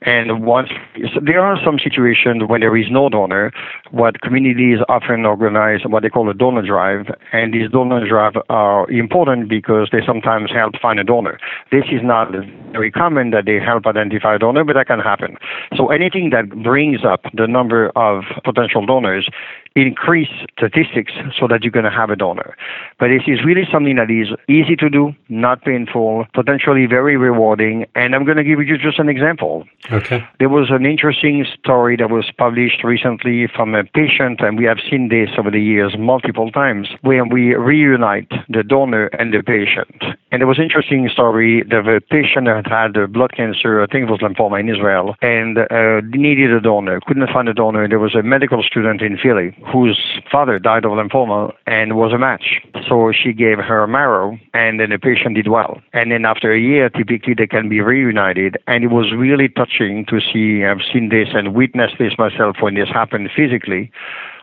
And 0.02 0.44
once 0.46 0.70
so 1.12 1.20
there 1.22 1.40
are 1.40 1.58
some 1.62 1.78
situations 1.78 2.42
when 2.46 2.62
there 2.62 2.74
is 2.76 2.86
no 2.90 3.10
donor, 3.10 3.52
what 3.90 4.22
communities 4.22 4.78
often 4.88 5.26
organize 5.26 5.80
what 5.84 6.02
they 6.02 6.08
call 6.08 6.30
a 6.30 6.34
donor 6.34 6.62
drive, 6.62 7.06
and 7.32 7.52
these 7.52 7.70
donor 7.70 8.08
drives 8.08 8.36
are 8.48 8.90
important 8.90 9.48
because 9.48 9.90
they 9.92 10.00
sometimes 10.06 10.50
help 10.50 10.74
find 10.80 10.98
a 10.98 11.04
donor. 11.04 11.38
This 11.70 11.84
is 11.92 12.00
not 12.02 12.32
very 12.72 12.90
common 12.90 13.30
that 13.30 13.44
they 13.44 13.58
help 13.60 13.86
identify 13.86 14.36
a 14.36 14.38
donor, 14.38 14.64
but 14.64 14.72
that 14.72 14.86
can 14.86 15.00
happen. 15.00 15.36
So 15.76 15.88
anything 15.88 16.30
that 16.30 16.48
brings 16.62 17.04
up 17.04 17.26
the 17.34 17.46
number 17.46 17.90
of 17.94 18.24
potential 18.42 18.86
donors 18.86 19.28
increase 19.76 20.28
statistics 20.56 21.12
so 21.38 21.46
that 21.48 21.62
you're 21.62 21.70
going 21.70 21.84
to 21.84 21.90
have 21.90 22.10
a 22.10 22.16
donor. 22.16 22.56
But 22.98 23.08
this 23.08 23.22
is 23.26 23.44
really 23.44 23.66
something 23.70 23.96
that 23.96 24.10
is 24.10 24.28
easy 24.48 24.76
to 24.76 24.90
do, 24.90 25.14
not 25.28 25.62
painful, 25.62 26.26
potentially 26.34 26.86
very 26.86 27.16
rewarding. 27.16 27.86
And 27.94 28.14
I'm 28.14 28.24
going 28.24 28.36
to 28.36 28.44
give 28.44 28.60
you 28.60 28.78
just 28.78 28.98
an 28.98 29.08
example. 29.08 29.64
Okay. 29.92 30.26
There 30.38 30.48
was 30.48 30.70
an 30.70 30.86
interesting 30.86 31.46
story 31.58 31.96
that 31.96 32.10
was 32.10 32.30
published 32.36 32.82
recently 32.84 33.46
from 33.46 33.74
a 33.74 33.84
patient, 33.84 34.40
and 34.40 34.58
we 34.58 34.64
have 34.64 34.78
seen 34.90 35.08
this 35.08 35.30
over 35.38 35.50
the 35.50 35.62
years 35.62 35.96
multiple 35.98 36.50
times, 36.50 36.88
where 37.02 37.24
we 37.24 37.54
reunite 37.54 38.30
the 38.48 38.62
donor 38.62 39.06
and 39.18 39.32
the 39.32 39.42
patient. 39.42 40.02
And 40.32 40.40
there 40.40 40.46
was 40.46 40.58
an 40.58 40.64
interesting 40.64 41.08
story 41.08 41.62
that 41.70 41.88
a 41.88 42.00
patient 42.00 42.46
had 42.46 42.66
had 42.66 43.12
blood 43.12 43.32
cancer, 43.32 43.82
I 43.82 43.86
think 43.86 44.08
it 44.08 44.10
was 44.10 44.20
lymphoma 44.20 44.60
in 44.60 44.68
Israel, 44.68 45.16
and 45.22 45.58
uh, 45.58 46.00
needed 46.10 46.52
a 46.52 46.60
donor, 46.60 47.00
couldn't 47.06 47.28
find 47.32 47.48
a 47.48 47.54
donor. 47.54 47.88
There 47.88 47.98
was 47.98 48.14
a 48.14 48.22
medical 48.22 48.62
student 48.62 49.02
in 49.02 49.18
Philly 49.18 49.54
whose 49.66 50.00
father 50.30 50.58
died 50.58 50.84
of 50.84 50.92
lymphoma 50.92 51.52
and 51.66 51.96
was 51.96 52.12
a 52.12 52.18
match. 52.18 52.62
So 52.88 53.12
she 53.12 53.32
gave 53.32 53.58
her 53.58 53.86
marrow, 53.86 54.38
and 54.54 54.80
then 54.80 54.90
the 54.90 54.98
patient 54.98 55.34
did 55.34 55.48
well. 55.48 55.80
And 55.92 56.10
then 56.10 56.24
after 56.24 56.52
a 56.52 56.60
year, 56.60 56.88
typically 56.88 57.34
they 57.34 57.46
can 57.46 57.68
be 57.68 57.80
reunited. 57.80 58.56
And 58.66 58.84
it 58.84 58.88
was 58.88 59.12
really 59.12 59.48
touching 59.48 60.06
to 60.06 60.20
see, 60.20 60.64
I've 60.64 60.82
seen 60.92 61.08
this 61.10 61.28
and 61.34 61.54
witnessed 61.54 61.96
this 61.98 62.16
myself 62.18 62.56
when 62.60 62.74
this 62.74 62.88
happened 62.88 63.30
physically, 63.34 63.90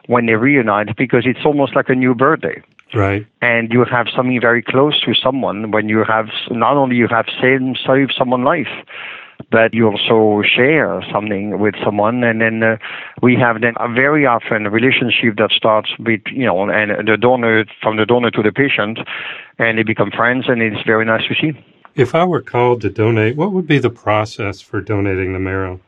when 0.07 0.25
they 0.25 0.35
reunite, 0.35 0.95
because 0.95 1.23
it's 1.25 1.45
almost 1.45 1.75
like 1.75 1.89
a 1.89 1.95
new 1.95 2.13
birthday. 2.13 2.61
Right. 2.93 3.25
And 3.41 3.71
you 3.73 3.83
have 3.83 4.07
something 4.15 4.39
very 4.39 4.61
close 4.61 5.01
to 5.01 5.13
someone 5.13 5.71
when 5.71 5.89
you 5.89 6.03
have, 6.05 6.29
not 6.51 6.77
only 6.77 6.95
you 6.95 7.07
have 7.09 7.25
saved, 7.41 7.79
saved 7.85 8.13
someone's 8.17 8.45
life, 8.45 8.67
but 9.51 9.73
you 9.73 9.87
also 9.87 10.43
share 10.47 11.03
something 11.11 11.59
with 11.59 11.75
someone 11.83 12.23
and 12.23 12.41
then 12.41 12.63
uh, 12.63 12.77
we 13.21 13.35
have 13.35 13.61
then 13.61 13.73
a 13.79 13.87
very 13.91 14.25
often 14.25 14.65
a 14.65 14.69
relationship 14.69 15.37
that 15.37 15.51
starts 15.51 15.89
with 15.99 16.21
you 16.31 16.45
know 16.45 16.69
and 16.69 17.07
the 17.07 17.17
donor 17.17 17.65
from 17.81 17.97
the 17.97 18.05
donor 18.05 18.31
to 18.31 18.43
the 18.43 18.51
patient 18.51 18.99
and 19.57 19.77
they 19.77 19.83
become 19.83 20.11
friends 20.11 20.45
and 20.47 20.61
it's 20.61 20.85
very 20.85 21.05
nice 21.05 21.25
to 21.27 21.35
see. 21.35 21.57
If 21.95 22.13
i 22.13 22.23
were 22.25 22.41
called 22.41 22.81
to 22.81 22.89
donate 22.89 23.35
what 23.35 23.51
would 23.51 23.67
be 23.67 23.79
the 23.79 23.89
process 23.89 24.61
for 24.61 24.81
donating 24.81 25.33
the 25.33 25.39
marrow 25.39 25.79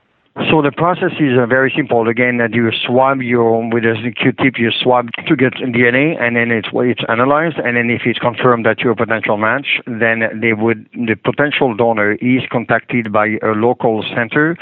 so 0.49 0.61
the 0.61 0.71
process 0.71 1.11
is 1.19 1.37
uh, 1.37 1.45
very 1.45 1.71
simple. 1.75 2.07
Again, 2.07 2.37
that 2.37 2.53
you 2.53 2.71
swab 2.85 3.21
your 3.21 3.69
with 3.69 3.83
a 3.83 4.11
Q-tip, 4.15 4.57
you 4.57 4.71
swab 4.71 5.09
to 5.27 5.35
get 5.35 5.53
DNA, 5.53 6.19
and 6.21 6.35
then 6.35 6.51
it's 6.51 6.69
it's 6.73 7.01
analyzed, 7.09 7.57
and 7.57 7.75
then 7.75 7.89
if 7.89 8.03
it's 8.05 8.19
confirmed 8.19 8.65
that 8.65 8.79
you're 8.79 8.93
a 8.93 8.95
potential 8.95 9.37
match, 9.37 9.81
then 9.85 10.23
they 10.39 10.53
would 10.53 10.87
the 10.93 11.15
potential 11.15 11.75
donor 11.75 12.13
is 12.13 12.43
contacted 12.51 13.11
by 13.11 13.37
a 13.43 13.51
local 13.51 14.03
center 14.15 14.57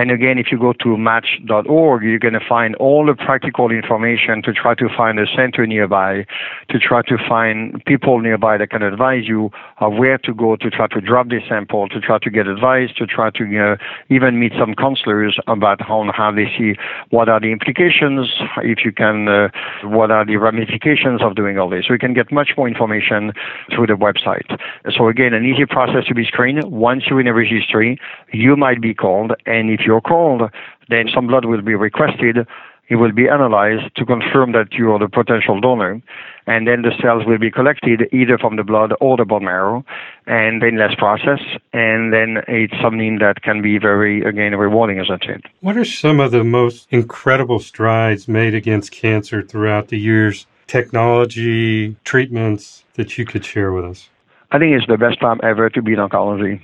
and 0.00 0.10
again, 0.10 0.38
if 0.38 0.46
you 0.50 0.58
go 0.58 0.72
to 0.72 0.96
match.org, 0.96 2.02
you're 2.02 2.18
going 2.18 2.32
to 2.32 2.40
find 2.48 2.74
all 2.76 3.04
the 3.04 3.14
practical 3.14 3.70
information 3.70 4.40
to 4.44 4.50
try 4.54 4.74
to 4.76 4.88
find 4.96 5.20
a 5.20 5.26
center 5.36 5.66
nearby, 5.66 6.24
to 6.70 6.78
try 6.78 7.02
to 7.02 7.18
find 7.28 7.84
people 7.84 8.18
nearby 8.18 8.56
that 8.56 8.70
can 8.70 8.82
advise 8.82 9.28
you 9.28 9.50
of 9.76 9.92
where 9.92 10.16
to 10.16 10.32
go 10.32 10.56
to 10.56 10.70
try 10.70 10.86
to 10.86 11.02
drop 11.02 11.28
the 11.28 11.40
sample, 11.46 11.86
to 11.90 12.00
try 12.00 12.18
to 12.18 12.30
get 12.30 12.46
advice, 12.46 12.88
to 12.96 13.04
try 13.06 13.28
to 13.28 13.44
you 13.44 13.58
know, 13.58 13.76
even 14.08 14.40
meet 14.40 14.52
some 14.58 14.74
counselors 14.74 15.38
about 15.46 15.82
how, 15.82 16.10
how 16.14 16.32
they 16.32 16.46
see 16.56 16.76
what 17.10 17.28
are 17.28 17.38
the 17.38 17.52
implications, 17.52 18.32
if 18.62 18.86
you 18.86 18.92
can, 18.92 19.28
uh, 19.28 19.48
what 19.84 20.10
are 20.10 20.24
the 20.24 20.38
ramifications 20.38 21.20
of 21.20 21.34
doing 21.36 21.58
all 21.58 21.68
this. 21.68 21.84
So 21.86 21.92
you 21.92 21.98
can 21.98 22.14
get 22.14 22.32
much 22.32 22.52
more 22.56 22.66
information 22.66 23.34
through 23.68 23.88
the 23.88 24.00
website. 24.00 24.58
So 24.96 25.08
again, 25.08 25.34
an 25.34 25.44
easy 25.44 25.66
process 25.66 26.06
to 26.06 26.14
be 26.14 26.24
screened. 26.24 26.64
Once 26.64 27.04
you're 27.10 27.20
in 27.20 27.26
a 27.26 27.34
registry, 27.34 28.00
you 28.32 28.56
might 28.56 28.80
be 28.80 28.94
called, 28.94 29.32
and 29.44 29.68
if 29.68 29.80
you're 29.90 30.00
called, 30.00 30.42
then 30.88 31.08
some 31.14 31.26
blood 31.26 31.44
will 31.44 31.62
be 31.62 31.74
requested. 31.74 32.46
It 32.88 32.96
will 32.96 33.12
be 33.12 33.28
analyzed 33.28 33.94
to 33.96 34.04
confirm 34.04 34.52
that 34.52 34.72
you 34.72 34.92
are 34.92 34.98
the 34.98 35.08
potential 35.08 35.60
donor, 35.60 36.02
and 36.46 36.66
then 36.68 36.82
the 36.82 36.92
cells 37.00 37.22
will 37.24 37.38
be 37.38 37.50
collected 37.50 38.08
either 38.12 38.36
from 38.36 38.56
the 38.56 38.64
blood 38.64 38.92
or 39.00 39.16
the 39.16 39.24
bone 39.24 39.44
marrow, 39.44 39.84
and 40.26 40.60
then 40.62 40.76
less 40.76 40.94
process, 40.96 41.40
and 41.72 42.12
then 42.12 42.42
it's 42.48 42.74
something 42.82 43.18
that 43.18 43.42
can 43.42 43.62
be 43.62 43.78
very, 43.78 44.22
again, 44.22 44.56
rewarding, 44.56 44.98
as 44.98 45.08
I 45.08 45.24
said. 45.24 45.42
What 45.60 45.76
are 45.76 45.84
some 45.84 46.18
of 46.18 46.30
the 46.32 46.44
most 46.44 46.88
incredible 46.90 47.60
strides 47.60 48.26
made 48.26 48.54
against 48.54 48.90
cancer 48.90 49.42
throughout 49.42 49.88
the 49.88 49.98
years? 49.98 50.46
Technology, 50.66 51.96
treatments 52.04 52.84
that 52.94 53.18
you 53.18 53.24
could 53.24 53.44
share 53.44 53.72
with 53.72 53.84
us? 53.84 54.08
I 54.52 54.58
think 54.58 54.76
it's 54.76 54.86
the 54.88 54.98
best 54.98 55.20
time 55.20 55.38
ever 55.44 55.70
to 55.70 55.82
be 55.82 55.92
in 55.92 56.00
oncology. 56.00 56.60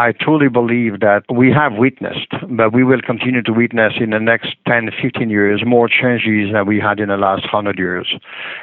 I 0.00 0.12
truly 0.12 0.48
believe 0.48 1.00
that 1.00 1.24
we 1.30 1.52
have 1.52 1.74
witnessed, 1.74 2.32
but 2.48 2.72
we 2.72 2.84
will 2.84 3.02
continue 3.02 3.42
to 3.42 3.52
witness 3.52 3.92
in 4.00 4.10
the 4.10 4.18
next 4.18 4.56
10, 4.66 4.88
15 5.02 5.28
years 5.28 5.62
more 5.66 5.90
changes 5.90 6.54
than 6.54 6.66
we 6.66 6.80
had 6.80 7.00
in 7.00 7.10
the 7.10 7.18
last 7.18 7.42
100 7.42 7.78
years. 7.78 8.08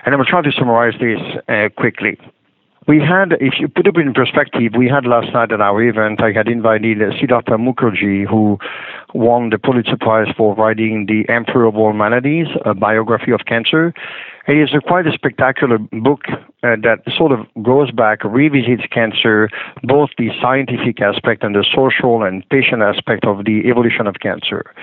And 0.03 0.15
I'm 0.15 0.25
trying 0.25 0.45
to 0.45 0.51
summarize 0.51 0.95
this 0.99 1.19
uh, 1.47 1.69
quickly. 1.77 2.17
We 2.87 2.99
had, 2.99 3.33
if 3.39 3.59
you 3.59 3.67
put 3.67 3.85
it 3.85 3.95
in 3.97 4.15
perspective, 4.15 4.71
we 4.75 4.87
had 4.87 5.05
last 5.05 5.31
night 5.31 5.51
at 5.51 5.61
our 5.61 5.79
event, 5.83 6.23
I 6.23 6.31
had 6.31 6.47
invited 6.47 6.97
Siddhartha 7.19 7.51
Mukherjee, 7.51 8.25
who 8.25 8.57
won 9.13 9.51
the 9.51 9.59
Pulitzer 9.59 9.97
Prize 9.97 10.33
for 10.35 10.55
writing 10.55 11.05
The 11.05 11.31
Emperor 11.31 11.65
of 11.65 11.75
All 11.75 11.93
Maladies, 11.93 12.47
a 12.65 12.73
biography 12.73 13.31
of 13.31 13.41
cancer. 13.45 13.93
It 14.47 14.57
is 14.57 14.69
a 14.73 14.81
quite 14.81 15.05
a 15.05 15.11
spectacular 15.11 15.77
book 15.77 16.21
uh, 16.67 16.75
that 16.83 16.99
sort 17.15 17.31
of 17.31 17.39
goes 17.63 17.91
back, 17.91 18.23
revisits 18.23 18.85
cancer, 18.91 19.49
both 19.83 20.09
the 20.17 20.29
scientific 20.41 21.01
aspect 21.01 21.43
and 21.43 21.55
the 21.55 21.65
social 21.73 22.23
and 22.23 22.47
patient 22.49 22.81
aspect 22.81 23.25
of 23.25 23.45
the 23.45 23.63
evolution 23.69 24.07
of 24.07 24.15
cancer. 24.19 24.73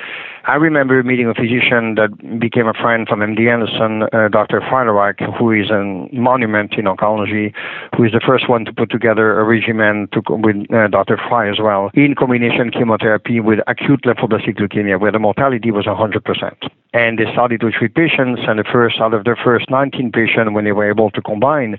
I 0.44 0.54
remember 0.56 1.02
meeting 1.02 1.28
a 1.28 1.34
physician 1.34 1.94
that 1.96 2.38
became 2.38 2.68
a 2.68 2.74
friend 2.74 3.08
from 3.08 3.20
MD 3.20 3.50
Anderson, 3.50 4.02
uh, 4.12 4.28
Dr. 4.28 4.60
Freireich, 4.60 5.20
who 5.38 5.52
is 5.52 5.70
a 5.70 5.82
monument 6.14 6.74
in 6.74 6.84
oncology, 6.84 7.52
who 7.96 8.04
is 8.04 8.12
the 8.12 8.20
first 8.20 8.48
one 8.48 8.64
to 8.66 8.72
put 8.72 8.90
together 8.90 9.40
a 9.40 9.44
regimen 9.44 10.08
to, 10.12 10.22
with 10.28 10.56
uh, 10.72 10.88
Dr. 10.88 11.18
Frei 11.28 11.50
as 11.50 11.58
well, 11.60 11.90
in 11.94 12.14
combination 12.14 12.70
chemotherapy 12.70 13.40
with 13.40 13.60
acute 13.66 14.02
lymphoblastic 14.02 14.56
leukemia, 14.58 15.00
where 15.00 15.12
the 15.12 15.18
mortality 15.18 15.70
was 15.70 15.86
100%. 15.86 16.70
And 16.92 17.18
they 17.18 17.24
started 17.32 17.60
to 17.60 17.72
treat 17.72 17.94
patients, 17.94 18.42
and 18.46 18.58
the 18.58 18.64
first 18.64 19.00
out 19.00 19.14
of 19.14 19.24
the 19.24 19.36
first 19.42 19.68
19 19.68 20.12
patients, 20.12 20.52
when 20.52 20.64
they 20.64 20.72
were 20.72 20.88
able 20.88 21.10
to 21.10 21.22
combine, 21.22 21.73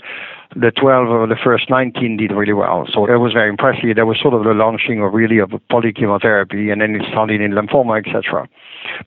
the 0.55 0.71
12 0.71 1.09
or 1.09 1.27
the 1.27 1.35
first 1.35 1.69
19 1.69 2.17
did 2.17 2.31
really 2.31 2.53
well. 2.53 2.87
So 2.91 3.05
it 3.05 3.17
was 3.17 3.33
very 3.33 3.49
impressive. 3.49 3.95
That 3.95 4.05
was 4.05 4.19
sort 4.21 4.33
of 4.33 4.43
the 4.43 4.53
launching 4.53 5.01
of 5.01 5.13
really 5.13 5.39
of 5.39 5.49
polychemotherapy, 5.71 6.71
and 6.71 6.81
then 6.81 6.95
it 6.95 7.03
started 7.09 7.41
in 7.41 7.51
lymphoma, 7.51 7.99
etc. 7.99 8.47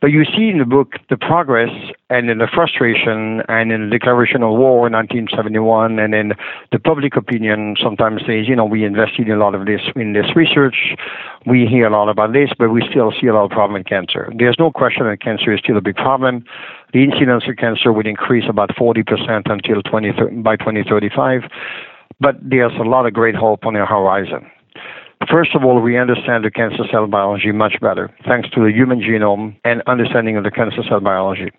But 0.01 0.09
you 0.09 0.25
see 0.25 0.49
in 0.49 0.59
the 0.59 0.67
book 0.67 0.95
the 1.09 1.17
progress 1.17 1.71
and 2.11 2.29
in 2.29 2.39
the 2.39 2.49
frustration 2.53 3.43
and 3.49 3.73
in 3.73 3.89
the 3.89 3.99
declaration 3.99 4.43
of 4.43 4.51
war 4.51 4.87
in 4.87 4.93
1971 4.93 5.99
and 5.99 6.13
then 6.13 6.33
the 6.73 6.79
public 6.79 7.17
opinion 7.17 7.77
sometimes 7.81 8.23
says, 8.27 8.49
you 8.49 8.57
know, 8.57 8.65
we 8.65 8.85
invested 8.85 9.29
a 9.31 9.37
lot 9.37 9.55
of 9.55 9.67
this 9.67 9.81
in 9.97 10.13
this 10.13 10.35
research. 10.35 10.97
We 11.47 11.67
hear 11.67 11.87
a 11.87 11.91
lot 11.91 12.09
about 12.09 12.33
this, 12.33 12.51
but 12.59 12.71
we 12.71 12.83
still 12.91 13.13
see 13.19 13.29
a 13.29 13.35
lot 13.35 13.45
of 13.45 13.51
problem 13.51 13.77
in 13.77 13.85
cancer. 13.85 14.31
There's 14.37 14.59
no 14.59 14.71
question 14.71 15.07
that 15.07 15.21
cancer 15.21 15.53
is 15.53 15.61
still 15.61 15.77
a 15.77 15.81
big 15.81 15.97
problem. 15.97 16.45
The 16.93 17.05
incidence 17.05 17.45
of 17.47 17.57
cancer 17.57 17.93
would 17.93 18.07
increase 18.07 18.45
about 18.49 18.71
40% 18.71 19.51
until 19.51 19.83
20, 19.83 20.41
by 20.43 20.57
2035. 20.57 21.43
But 22.21 22.37
there's 22.43 22.73
a 22.81 22.85
lot 22.85 23.07
of 23.07 23.13
great 23.13 23.35
hope 23.35 23.67
on 23.67 23.75
the 23.75 23.85
horizon. 23.85 24.51
First 25.31 25.55
of 25.55 25.65
all, 25.65 25.81
we 25.81 25.99
understand 25.99 26.45
the 26.45 26.51
cancer 26.51 26.85
cell 26.91 27.07
biology 27.07 27.53
much 27.53 27.81
better, 27.81 28.11
thanks 28.27 28.49
to 28.51 28.65
the 28.65 28.73
human 28.73 29.01
genome 29.01 29.57
and 29.65 29.83
understanding 29.87 30.37
of 30.37 30.45
the 30.45 30.51
cancer 30.51 30.83
cell 30.89 31.01
biology. 31.01 31.51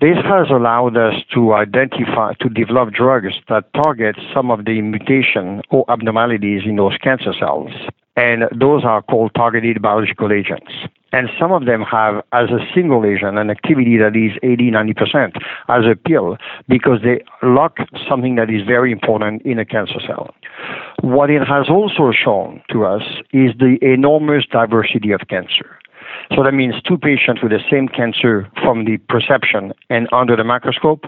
This 0.00 0.16
has 0.24 0.48
allowed 0.50 0.96
us 0.96 1.14
to 1.34 1.54
identify, 1.54 2.32
to 2.40 2.48
develop 2.48 2.92
drugs 2.92 3.34
that 3.48 3.72
target 3.74 4.16
some 4.34 4.50
of 4.50 4.64
the 4.64 4.80
mutation 4.80 5.62
or 5.70 5.84
abnormalities 5.90 6.62
in 6.64 6.76
those 6.76 6.96
cancer 6.98 7.32
cells. 7.38 7.70
And 8.16 8.44
those 8.58 8.84
are 8.84 9.02
called 9.02 9.32
targeted 9.34 9.80
biological 9.80 10.32
agents. 10.32 10.72
And 11.12 11.28
some 11.38 11.52
of 11.52 11.66
them 11.66 11.82
have, 11.82 12.24
as 12.32 12.50
a 12.50 12.58
single 12.74 13.04
agent, 13.04 13.38
an 13.38 13.50
activity 13.50 13.98
that 13.98 14.16
is 14.16 14.32
80, 14.42 14.70
90% 14.70 15.36
as 15.68 15.84
a 15.84 15.94
pill 15.94 16.38
because 16.68 17.00
they 17.02 17.22
lock 17.42 17.78
something 18.08 18.36
that 18.36 18.48
is 18.48 18.62
very 18.66 18.90
important 18.90 19.42
in 19.42 19.58
a 19.58 19.64
cancer 19.64 20.00
cell. 20.06 20.34
What 21.02 21.30
it 21.30 21.46
has 21.46 21.68
also 21.68 22.12
shown 22.12 22.62
to 22.70 22.84
us 22.86 23.02
is 23.32 23.52
the 23.58 23.78
enormous 23.82 24.44
diversity 24.50 25.12
of 25.12 25.20
cancer. 25.28 25.78
So 26.34 26.42
that 26.42 26.52
means 26.52 26.74
two 26.82 26.96
patients 26.96 27.42
with 27.42 27.52
the 27.52 27.60
same 27.70 27.88
cancer 27.88 28.48
from 28.62 28.84
the 28.84 28.96
perception 29.08 29.72
and 29.90 30.08
under 30.12 30.36
the 30.36 30.44
microscope 30.44 31.04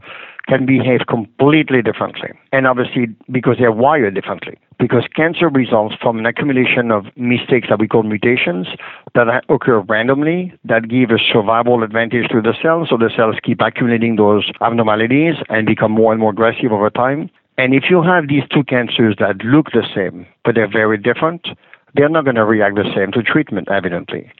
can 0.48 0.66
behave 0.66 1.00
completely 1.08 1.82
differently. 1.82 2.30
And 2.52 2.66
obviously, 2.66 3.06
because 3.30 3.56
they're 3.58 3.72
wired 3.72 4.14
differently. 4.14 4.58
Because 4.78 5.04
cancer 5.14 5.48
results 5.48 5.94
from 6.00 6.18
an 6.18 6.26
accumulation 6.26 6.90
of 6.90 7.06
mistakes 7.16 7.68
that 7.70 7.78
we 7.78 7.88
call 7.88 8.02
mutations 8.02 8.66
that 9.14 9.44
occur 9.48 9.80
randomly 9.80 10.52
that 10.64 10.88
give 10.88 11.10
a 11.10 11.18
survival 11.18 11.82
advantage 11.82 12.28
to 12.28 12.42
the 12.42 12.54
cells. 12.60 12.88
So 12.90 12.96
the 12.96 13.10
cells 13.14 13.36
keep 13.42 13.60
accumulating 13.60 14.16
those 14.16 14.50
abnormalities 14.60 15.36
and 15.48 15.66
become 15.66 15.92
more 15.92 16.12
and 16.12 16.20
more 16.20 16.30
aggressive 16.30 16.72
over 16.72 16.90
time. 16.90 17.30
And 17.56 17.72
if 17.72 17.84
you 17.88 18.02
have 18.02 18.28
these 18.28 18.42
two 18.52 18.64
cancers 18.64 19.14
that 19.20 19.44
look 19.44 19.70
the 19.72 19.86
same, 19.94 20.26
but 20.44 20.56
they're 20.56 20.70
very 20.70 20.98
different, 20.98 21.46
they're 21.94 22.08
not 22.08 22.24
going 22.24 22.34
to 22.34 22.44
react 22.44 22.74
the 22.74 22.90
same 22.94 23.12
to 23.12 23.22
treatment, 23.22 23.68
evidently. 23.70 24.30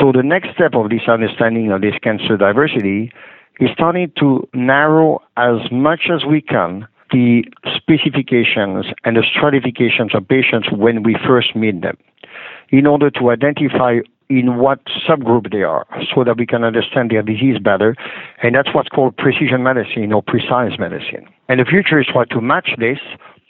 So 0.00 0.12
the 0.12 0.22
next 0.22 0.54
step 0.54 0.74
of 0.74 0.88
this 0.88 1.06
understanding 1.06 1.70
of 1.70 1.82
this 1.82 1.94
cancer 2.02 2.38
diversity 2.38 3.12
is 3.60 3.70
starting 3.72 4.12
to 4.18 4.46
narrow 4.54 5.22
as 5.36 5.70
much 5.70 6.10
as 6.12 6.24
we 6.24 6.40
can 6.40 6.86
the 7.12 7.44
specifications 7.76 8.86
and 9.04 9.16
the 9.16 9.22
stratifications 9.22 10.14
of 10.14 10.26
patients 10.26 10.68
when 10.72 11.02
we 11.02 11.16
first 11.26 11.54
meet 11.54 11.80
them 11.80 11.96
in 12.70 12.86
order 12.86 13.10
to 13.10 13.30
identify 13.30 13.98
in 14.28 14.56
what 14.56 14.80
subgroup 15.06 15.52
they 15.52 15.62
are 15.62 15.86
so 16.12 16.24
that 16.24 16.38
we 16.38 16.46
can 16.46 16.64
understand 16.64 17.10
their 17.10 17.22
disease 17.22 17.58
better. 17.58 17.94
And 18.42 18.54
that's 18.54 18.74
what's 18.74 18.88
called 18.88 19.16
precision 19.16 19.62
medicine 19.62 20.12
or 20.12 20.22
precise 20.22 20.78
medicine. 20.78 21.28
And 21.48 21.60
the 21.60 21.64
future 21.64 22.00
is 22.00 22.06
try 22.06 22.24
to 22.24 22.40
match 22.40 22.70
this 22.78 22.98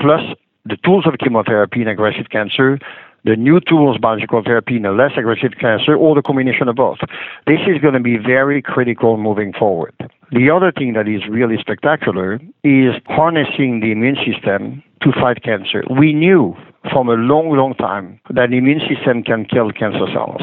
plus 0.01 0.21
the 0.67 0.77
tools 0.85 1.07
of 1.07 1.15
chemotherapy 1.19 1.83
in 1.83 1.89
aggressive 1.89 2.31
cancer 2.31 2.79
the 3.25 3.37
new 3.37 3.59
tools, 3.61 3.97
biological 3.99 4.43
therapy 4.45 4.77
in 4.77 4.85
a 4.85 4.93
less 4.93 5.13
aggressive 5.17 5.53
cancer, 5.59 5.97
or 5.97 6.15
the 6.15 6.23
combination 6.23 6.69
of 6.69 6.77
both. 6.77 6.99
This 7.47 7.61
is 7.67 7.81
going 7.81 7.95
to 7.95 8.01
be 8.01 8.19
very 8.19 8.61
critical 8.61 9.17
moving 9.17 9.53
forward. 9.53 9.95
The 10.31 10.51
other 10.51 10.73
thing 10.73 10.93
that 10.95 11.09
is 11.09 11.23
really 11.29 11.57
spectacular 11.59 12.41
is 12.63 12.95
harnessing 13.07 13.81
the 13.81 13.93
immune 13.93 14.17
system 14.17 14.83
to 15.03 15.13
fight 15.13 15.43
cancer. 15.43 15.85
We 15.89 16.13
knew 16.13 16.55
from 16.91 17.09
a 17.09 17.15
long, 17.15 17.51
long 17.51 17.75
time 17.75 18.21
that 18.31 18.51
the 18.51 18.57
immune 18.57 18.81
system 18.81 19.23
can 19.23 19.47
kill 19.47 19.71
cancer 19.73 20.07
cells. 20.13 20.43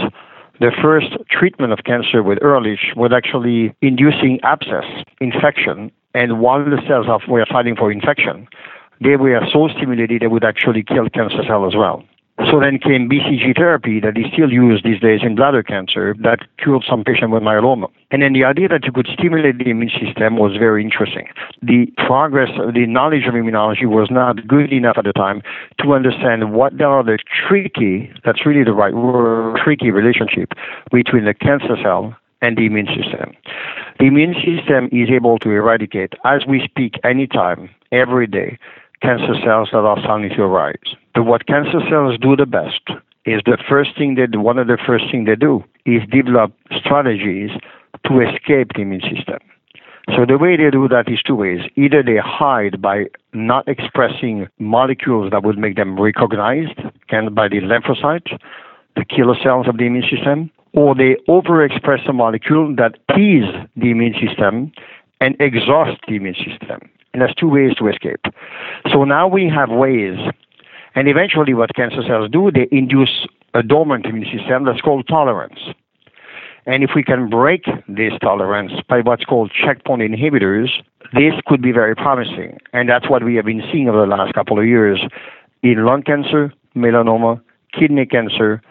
The 0.59 0.71
first 0.81 1.17
treatment 1.29 1.73
of 1.73 1.79
cancer 1.85 2.21
with 2.21 2.37
Ehrlich 2.41 2.93
was 2.95 3.11
actually 3.11 3.75
inducing 3.81 4.39
abscess, 4.43 4.85
infection, 5.19 5.91
and 6.13 6.39
while 6.39 6.63
the 6.63 6.81
cells 6.87 7.07
were 7.27 7.45
fighting 7.51 7.75
for 7.75 7.91
infection, 7.91 8.47
they 9.01 9.15
were 9.15 9.39
so 9.51 9.69
stimulated 9.69 10.21
they 10.21 10.27
would 10.27 10.43
actually 10.43 10.83
kill 10.83 11.09
cancer 11.09 11.43
cells 11.47 11.73
as 11.73 11.77
well. 11.77 12.03
So 12.49 12.59
then 12.59 12.79
came 12.79 13.09
BCG 13.09 13.55
therapy 13.55 13.99
that 13.99 14.17
is 14.17 14.25
still 14.33 14.51
used 14.51 14.83
these 14.83 14.99
days 14.99 15.19
in 15.21 15.35
bladder 15.35 15.61
cancer 15.61 16.15
that 16.19 16.39
cured 16.57 16.83
some 16.89 17.03
patients 17.03 17.31
with 17.31 17.43
myeloma. 17.43 17.87
And 18.09 18.21
then 18.21 18.33
the 18.33 18.43
idea 18.45 18.67
that 18.69 18.83
you 18.85 18.91
could 18.91 19.07
stimulate 19.07 19.57
the 19.57 19.69
immune 19.69 19.91
system 19.91 20.37
was 20.37 20.57
very 20.57 20.83
interesting. 20.83 21.27
The 21.61 21.87
progress, 21.97 22.49
the 22.73 22.85
knowledge 22.87 23.27
of 23.27 23.35
immunology 23.35 23.85
was 23.85 24.09
not 24.09 24.47
good 24.47 24.73
enough 24.73 24.97
at 24.97 25.05
the 25.05 25.13
time 25.13 25.41
to 25.81 25.93
understand 25.93 26.53
what 26.53 26.81
are 26.81 27.03
the 27.03 27.19
tricky, 27.47 28.11
that's 28.25 28.45
really 28.45 28.63
the 28.63 28.73
right 28.73 28.93
word, 28.93 29.59
tricky 29.63 29.91
relationship 29.91 30.53
between 30.91 31.25
the 31.25 31.33
cancer 31.33 31.77
cell 31.83 32.15
and 32.41 32.57
the 32.57 32.65
immune 32.65 32.87
system. 32.87 33.33
The 33.99 34.05
immune 34.05 34.33
system 34.33 34.89
is 34.91 35.09
able 35.11 35.37
to 35.39 35.51
eradicate, 35.51 36.13
as 36.25 36.45
we 36.47 36.63
speak, 36.63 36.95
anytime, 37.03 37.69
every 37.91 38.25
day, 38.25 38.57
cancer 39.01 39.35
cells 39.43 39.69
that 39.73 39.79
are 39.79 39.99
starting 39.99 40.29
to 40.29 40.41
arise. 40.43 40.95
But 41.13 41.23
what 41.23 41.47
cancer 41.47 41.79
cells 41.89 42.17
do 42.19 42.35
the 42.35 42.45
best 42.45 42.81
is 43.25 43.41
the 43.45 43.57
first 43.69 43.91
thing 43.97 44.15
that 44.15 44.37
one 44.39 44.57
of 44.57 44.67
the 44.67 44.77
first 44.85 45.05
things 45.11 45.27
they 45.27 45.35
do 45.35 45.63
is 45.85 46.01
develop 46.09 46.53
strategies 46.75 47.51
to 48.07 48.21
escape 48.21 48.73
the 48.75 48.81
immune 48.81 49.01
system. 49.01 49.39
So 50.15 50.25
the 50.25 50.37
way 50.37 50.57
they 50.57 50.71
do 50.71 50.87
that 50.87 51.07
is 51.07 51.21
two 51.21 51.35
ways. 51.35 51.61
Either 51.75 52.01
they 52.01 52.17
hide 52.17 52.81
by 52.81 53.05
not 53.33 53.67
expressing 53.67 54.47
molecules 54.59 55.31
that 55.31 55.43
would 55.43 55.57
make 55.57 55.75
them 55.75 55.99
recognized 55.99 56.79
and 57.09 57.35
by 57.35 57.47
the 57.47 57.61
lymphocytes, 57.61 58.37
the 58.95 59.05
killer 59.05 59.35
cells 59.41 59.67
of 59.67 59.77
the 59.77 59.85
immune 59.85 60.03
system, 60.09 60.49
or 60.73 60.95
they 60.95 61.15
overexpress 61.29 62.09
a 62.09 62.13
molecule 62.13 62.75
that 62.75 62.97
tease 63.15 63.45
the 63.75 63.91
immune 63.91 64.15
system 64.25 64.71
and 65.19 65.35
exhaust 65.39 66.01
the 66.07 66.15
immune 66.15 66.35
system. 66.35 66.79
And 67.13 67.21
there's 67.21 67.35
two 67.35 67.49
ways 67.49 67.75
to 67.75 67.87
escape. 67.87 68.21
So 68.91 69.03
now 69.03 69.27
we 69.27 69.49
have 69.49 69.69
ways, 69.69 70.17
and 70.95 71.07
eventually 71.07 71.53
what 71.53 71.73
cancer 71.75 72.03
cells 72.07 72.29
do, 72.31 72.51
they 72.51 72.67
induce 72.71 73.27
a 73.53 73.63
dormant 73.63 74.05
immune 74.05 74.25
system 74.25 74.65
that's 74.65 74.81
called 74.81 75.07
tolerance. 75.07 75.59
And 76.65 76.83
if 76.83 76.91
we 76.95 77.03
can 77.03 77.29
break 77.29 77.65
this 77.87 78.13
tolerance 78.21 78.73
by 78.87 79.01
what's 79.01 79.25
called 79.25 79.51
checkpoint 79.51 80.01
inhibitors, 80.01 80.69
this 81.13 81.33
could 81.47 81.61
be 81.61 81.71
very 81.71 81.95
promising. 81.95 82.59
And 82.73 82.87
that's 82.87 83.09
what 83.09 83.23
we 83.23 83.35
have 83.35 83.45
been 83.45 83.63
seeing 83.71 83.89
over 83.89 84.01
the 84.01 84.05
last 84.05 84.33
couple 84.33 84.59
of 84.59 84.65
years 84.65 85.01
in 85.63 85.85
lung 85.85 86.03
cancer, 86.03 86.53
melanoma, 86.75 87.41
kidney 87.77 88.05
cancer, 88.05 88.61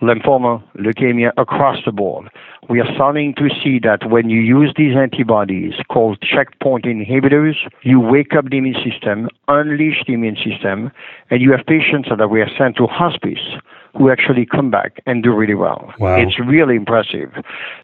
lymphoma, 0.00 0.62
leukemia 0.76 1.32
across 1.36 1.78
the 1.84 1.92
board. 1.92 2.28
We 2.68 2.80
are 2.80 2.94
starting 2.94 3.34
to 3.34 3.48
see 3.62 3.78
that 3.80 4.10
when 4.10 4.30
you 4.30 4.40
use 4.40 4.72
these 4.76 4.96
antibodies 4.96 5.74
called 5.90 6.20
checkpoint 6.22 6.84
inhibitors, 6.84 7.56
you 7.82 8.00
wake 8.00 8.34
up 8.34 8.48
the 8.50 8.58
immune 8.58 8.76
system, 8.82 9.28
unleash 9.48 10.02
the 10.06 10.14
immune 10.14 10.36
system, 10.36 10.90
and 11.30 11.42
you 11.42 11.52
have 11.52 11.66
patients 11.66 12.08
that 12.16 12.28
we 12.28 12.40
are 12.40 12.50
sent 12.56 12.76
to 12.76 12.86
hospice 12.86 13.60
who 13.96 14.10
actually 14.10 14.44
come 14.44 14.70
back 14.70 15.00
and 15.06 15.22
do 15.22 15.32
really 15.32 15.54
well. 15.54 15.92
Wow. 15.98 16.16
It's 16.16 16.38
really 16.40 16.74
impressive. 16.74 17.32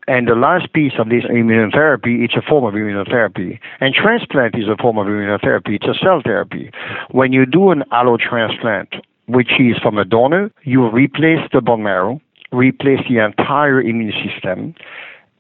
And 0.09 0.27
the 0.27 0.35
last 0.35 0.73
piece 0.73 0.95
of 0.99 1.09
this 1.09 1.25
immunotherapy, 1.25 2.25
it's 2.25 2.35
a 2.35 2.43
form 2.43 2.65
of 2.65 2.75
immunotherapy. 2.75 3.61
And 3.81 3.95
transplant 3.95 4.57
is 4.57 4.67
a 4.67 4.77
form 4.81 4.99
of 4.99 5.07
immunotherapy. 5.07 5.77
It's 5.77 5.87
a 5.87 5.95
cell 6.03 6.21
therapy. 6.25 6.73
When 7.11 7.33
you 7.33 7.47
do 7.47 7.71
an 7.71 7.85
allotransplant 7.93 9.01
which 9.33 9.53
is 9.59 9.77
from 9.83 9.99
a 9.99 10.05
donor, 10.05 10.51
you 10.65 10.89
replace 10.89 11.49
the 11.53 11.61
bone 11.61 11.83
marrow, 11.83 12.21
replace 12.53 13.01
the 13.09 13.19
entire 13.19 13.81
immune 13.81 14.13
system, 14.25 14.75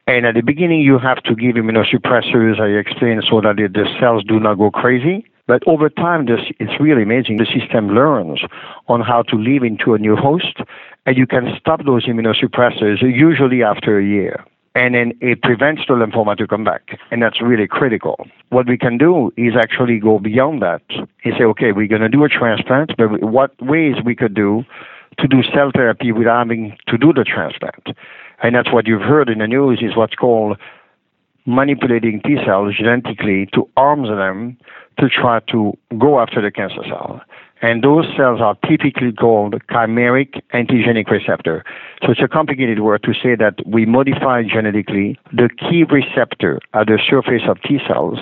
And 0.06 0.26
at 0.26 0.34
the 0.34 0.42
beginning, 0.42 0.80
you 0.80 0.98
have 0.98 1.22
to 1.24 1.36
give 1.36 1.54
immunosuppressors, 1.54 2.60
I 2.60 2.66
explained, 2.78 3.22
so 3.30 3.40
that 3.40 3.56
the 3.56 3.86
cells 4.00 4.24
do 4.24 4.40
not 4.40 4.54
go 4.54 4.70
crazy. 4.70 5.24
But 5.46 5.62
over 5.66 5.88
time, 5.88 6.26
this, 6.26 6.40
it's 6.58 6.80
really 6.80 7.02
amazing. 7.02 7.36
The 7.36 7.46
system 7.46 7.94
learns 7.94 8.40
on 8.88 9.00
how 9.02 9.22
to 9.30 9.36
live 9.36 9.62
into 9.62 9.94
a 9.94 9.98
new 9.98 10.16
host, 10.16 10.56
and 11.06 11.16
you 11.16 11.26
can 11.26 11.54
stop 11.60 11.84
those 11.84 12.06
immunosuppressors 12.06 13.02
usually 13.02 13.62
after 13.62 13.98
a 13.98 14.04
year. 14.04 14.44
And 14.74 14.94
then 14.94 15.12
it 15.20 15.42
prevents 15.42 15.82
the 15.88 15.94
lymphoma 15.94 16.36
to 16.36 16.46
come 16.46 16.62
back. 16.62 16.98
And 17.10 17.20
that's 17.20 17.42
really 17.42 17.66
critical. 17.66 18.26
What 18.50 18.68
we 18.68 18.78
can 18.78 18.98
do 18.98 19.32
is 19.36 19.54
actually 19.56 19.98
go 19.98 20.20
beyond 20.20 20.62
that 20.62 20.82
and 21.24 21.34
say, 21.36 21.44
okay, 21.44 21.72
we're 21.72 21.88
going 21.88 22.02
to 22.02 22.08
do 22.08 22.22
a 22.24 22.28
transplant, 22.28 22.96
but 22.96 23.22
what 23.22 23.50
ways 23.60 23.96
we 24.04 24.14
could 24.14 24.34
do 24.34 24.64
to 25.18 25.26
do 25.26 25.42
cell 25.54 25.70
therapy 25.74 26.12
without 26.12 26.38
having 26.38 26.76
to 26.86 26.96
do 26.96 27.12
the 27.12 27.24
transplant. 27.24 27.88
And 28.42 28.54
that's 28.54 28.72
what 28.72 28.86
you've 28.86 29.02
heard 29.02 29.28
in 29.28 29.38
the 29.38 29.46
news 29.46 29.80
is 29.82 29.96
what's 29.96 30.14
called 30.14 30.56
manipulating 31.46 32.20
T 32.24 32.36
cells 32.44 32.76
genetically 32.76 33.48
to 33.54 33.68
arm 33.76 34.02
them 34.02 34.56
to 34.98 35.08
try 35.08 35.40
to 35.50 35.76
go 35.98 36.20
after 36.20 36.40
the 36.42 36.50
cancer 36.50 36.82
cell. 36.86 37.20
And 37.62 37.82
those 37.82 38.06
cells 38.16 38.40
are 38.40 38.56
typically 38.66 39.12
called 39.12 39.54
chimeric 39.70 40.40
antigenic 40.54 41.10
receptor. 41.10 41.62
So 42.02 42.12
it's 42.12 42.22
a 42.22 42.28
complicated 42.28 42.80
word 42.80 43.02
to 43.02 43.12
say 43.12 43.34
that 43.36 43.54
we 43.66 43.84
modify 43.84 44.42
genetically 44.44 45.18
the 45.32 45.50
key 45.58 45.84
receptor 45.84 46.60
at 46.72 46.86
the 46.86 46.98
surface 47.08 47.42
of 47.46 47.60
T 47.62 47.78
cells 47.86 48.18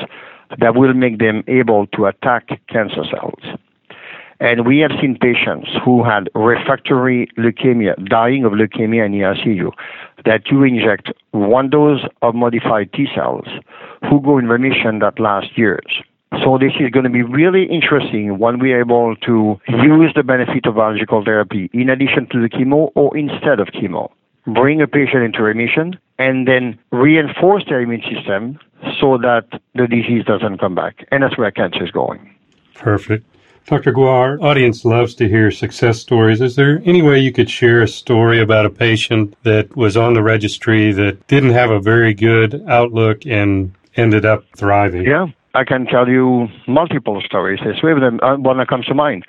that 0.58 0.74
will 0.74 0.94
make 0.94 1.18
them 1.18 1.44
able 1.46 1.86
to 1.88 2.06
attack 2.06 2.48
cancer 2.68 3.04
cells. 3.10 3.58
And 4.40 4.66
we 4.66 4.78
have 4.78 4.92
seen 5.00 5.18
patients 5.20 5.68
who 5.84 6.04
had 6.04 6.30
refractory 6.34 7.28
leukemia, 7.36 8.08
dying 8.08 8.44
of 8.44 8.52
leukemia 8.52 9.04
in 9.04 9.12
the 9.12 9.20
ICU, 9.20 9.72
that 10.24 10.48
you 10.50 10.62
inject 10.62 11.12
one 11.32 11.70
dose 11.70 12.02
of 12.22 12.34
modified 12.34 12.92
T 12.92 13.08
cells 13.14 13.46
who 14.08 14.20
go 14.20 14.38
in 14.38 14.46
remission 14.46 15.00
that 15.00 15.18
last 15.18 15.58
years. 15.58 16.02
So 16.44 16.58
this 16.58 16.72
is 16.78 16.90
going 16.90 17.04
to 17.04 17.10
be 17.10 17.22
really 17.22 17.64
interesting 17.64 18.38
when 18.38 18.58
we're 18.60 18.80
able 18.80 19.16
to 19.16 19.60
use 19.66 20.12
the 20.14 20.22
benefit 20.22 20.66
of 20.66 20.74
biological 20.76 21.24
therapy 21.24 21.70
in 21.72 21.88
addition 21.88 22.28
to 22.30 22.40
the 22.40 22.48
chemo 22.48 22.92
or 22.94 23.16
instead 23.16 23.60
of 23.60 23.68
chemo. 23.68 24.10
Bring 24.46 24.80
a 24.80 24.86
patient 24.86 25.24
into 25.24 25.42
remission 25.42 25.98
and 26.18 26.46
then 26.46 26.78
reinforce 26.92 27.64
their 27.68 27.80
immune 27.80 28.02
system 28.02 28.58
so 29.00 29.18
that 29.18 29.46
the 29.74 29.86
disease 29.86 30.24
doesn't 30.24 30.58
come 30.58 30.74
back. 30.74 31.06
And 31.10 31.22
that's 31.22 31.36
where 31.36 31.50
cancer 31.50 31.84
is 31.84 31.90
going. 31.90 32.34
Perfect. 32.74 33.24
Dr. 33.68 33.92
Goy, 33.92 34.06
our 34.06 34.42
audience 34.42 34.86
loves 34.86 35.14
to 35.16 35.28
hear 35.28 35.50
success 35.50 36.00
stories. 36.00 36.40
Is 36.40 36.56
there 36.56 36.80
any 36.86 37.02
way 37.02 37.18
you 37.18 37.30
could 37.30 37.50
share 37.50 37.82
a 37.82 37.88
story 37.88 38.40
about 38.40 38.64
a 38.64 38.70
patient 38.70 39.36
that 39.42 39.76
was 39.76 39.94
on 39.94 40.14
the 40.14 40.22
registry 40.22 40.90
that 40.92 41.26
didn't 41.26 41.50
have 41.50 41.70
a 41.70 41.78
very 41.78 42.14
good 42.14 42.64
outlook 42.66 43.26
and 43.26 43.74
ended 43.94 44.24
up 44.24 44.44
thriving? 44.56 45.02
Yeah. 45.04 45.26
I 45.54 45.64
can 45.64 45.84
tell 45.84 46.08
you 46.08 46.48
multiple 46.66 47.20
stories. 47.24 47.60
There's. 47.62 47.78
Uh, 47.82 48.36
one 48.36 48.56
that 48.56 48.68
comes 48.68 48.86
to 48.86 48.94
mind. 48.94 49.26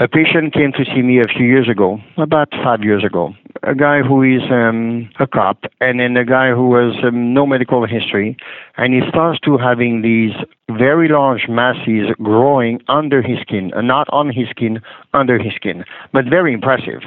A 0.00 0.08
patient 0.08 0.52
came 0.52 0.72
to 0.72 0.84
see 0.86 1.02
me 1.02 1.20
a 1.20 1.28
few 1.28 1.46
years 1.46 1.68
ago, 1.68 2.00
about 2.16 2.48
five 2.64 2.82
years 2.82 3.04
ago. 3.04 3.32
A 3.62 3.76
guy 3.76 4.02
who 4.02 4.24
is 4.24 4.42
um, 4.50 5.08
a 5.20 5.26
cop, 5.28 5.62
and 5.80 6.00
then 6.00 6.16
a 6.16 6.24
guy 6.24 6.50
who 6.50 6.74
has 6.74 6.96
um, 7.04 7.32
no 7.32 7.46
medical 7.46 7.86
history, 7.86 8.36
and 8.76 8.92
he 8.92 9.08
starts 9.08 9.38
to 9.44 9.56
having 9.56 10.02
these 10.02 10.32
very 10.68 11.06
large 11.06 11.46
masses 11.48 12.08
growing 12.20 12.80
under 12.88 13.22
his 13.22 13.38
skin, 13.42 13.70
not 13.76 14.08
on 14.10 14.32
his 14.32 14.48
skin, 14.48 14.80
under 15.12 15.38
his 15.38 15.52
skin, 15.54 15.84
but 16.12 16.24
very 16.24 16.52
impressive. 16.52 17.02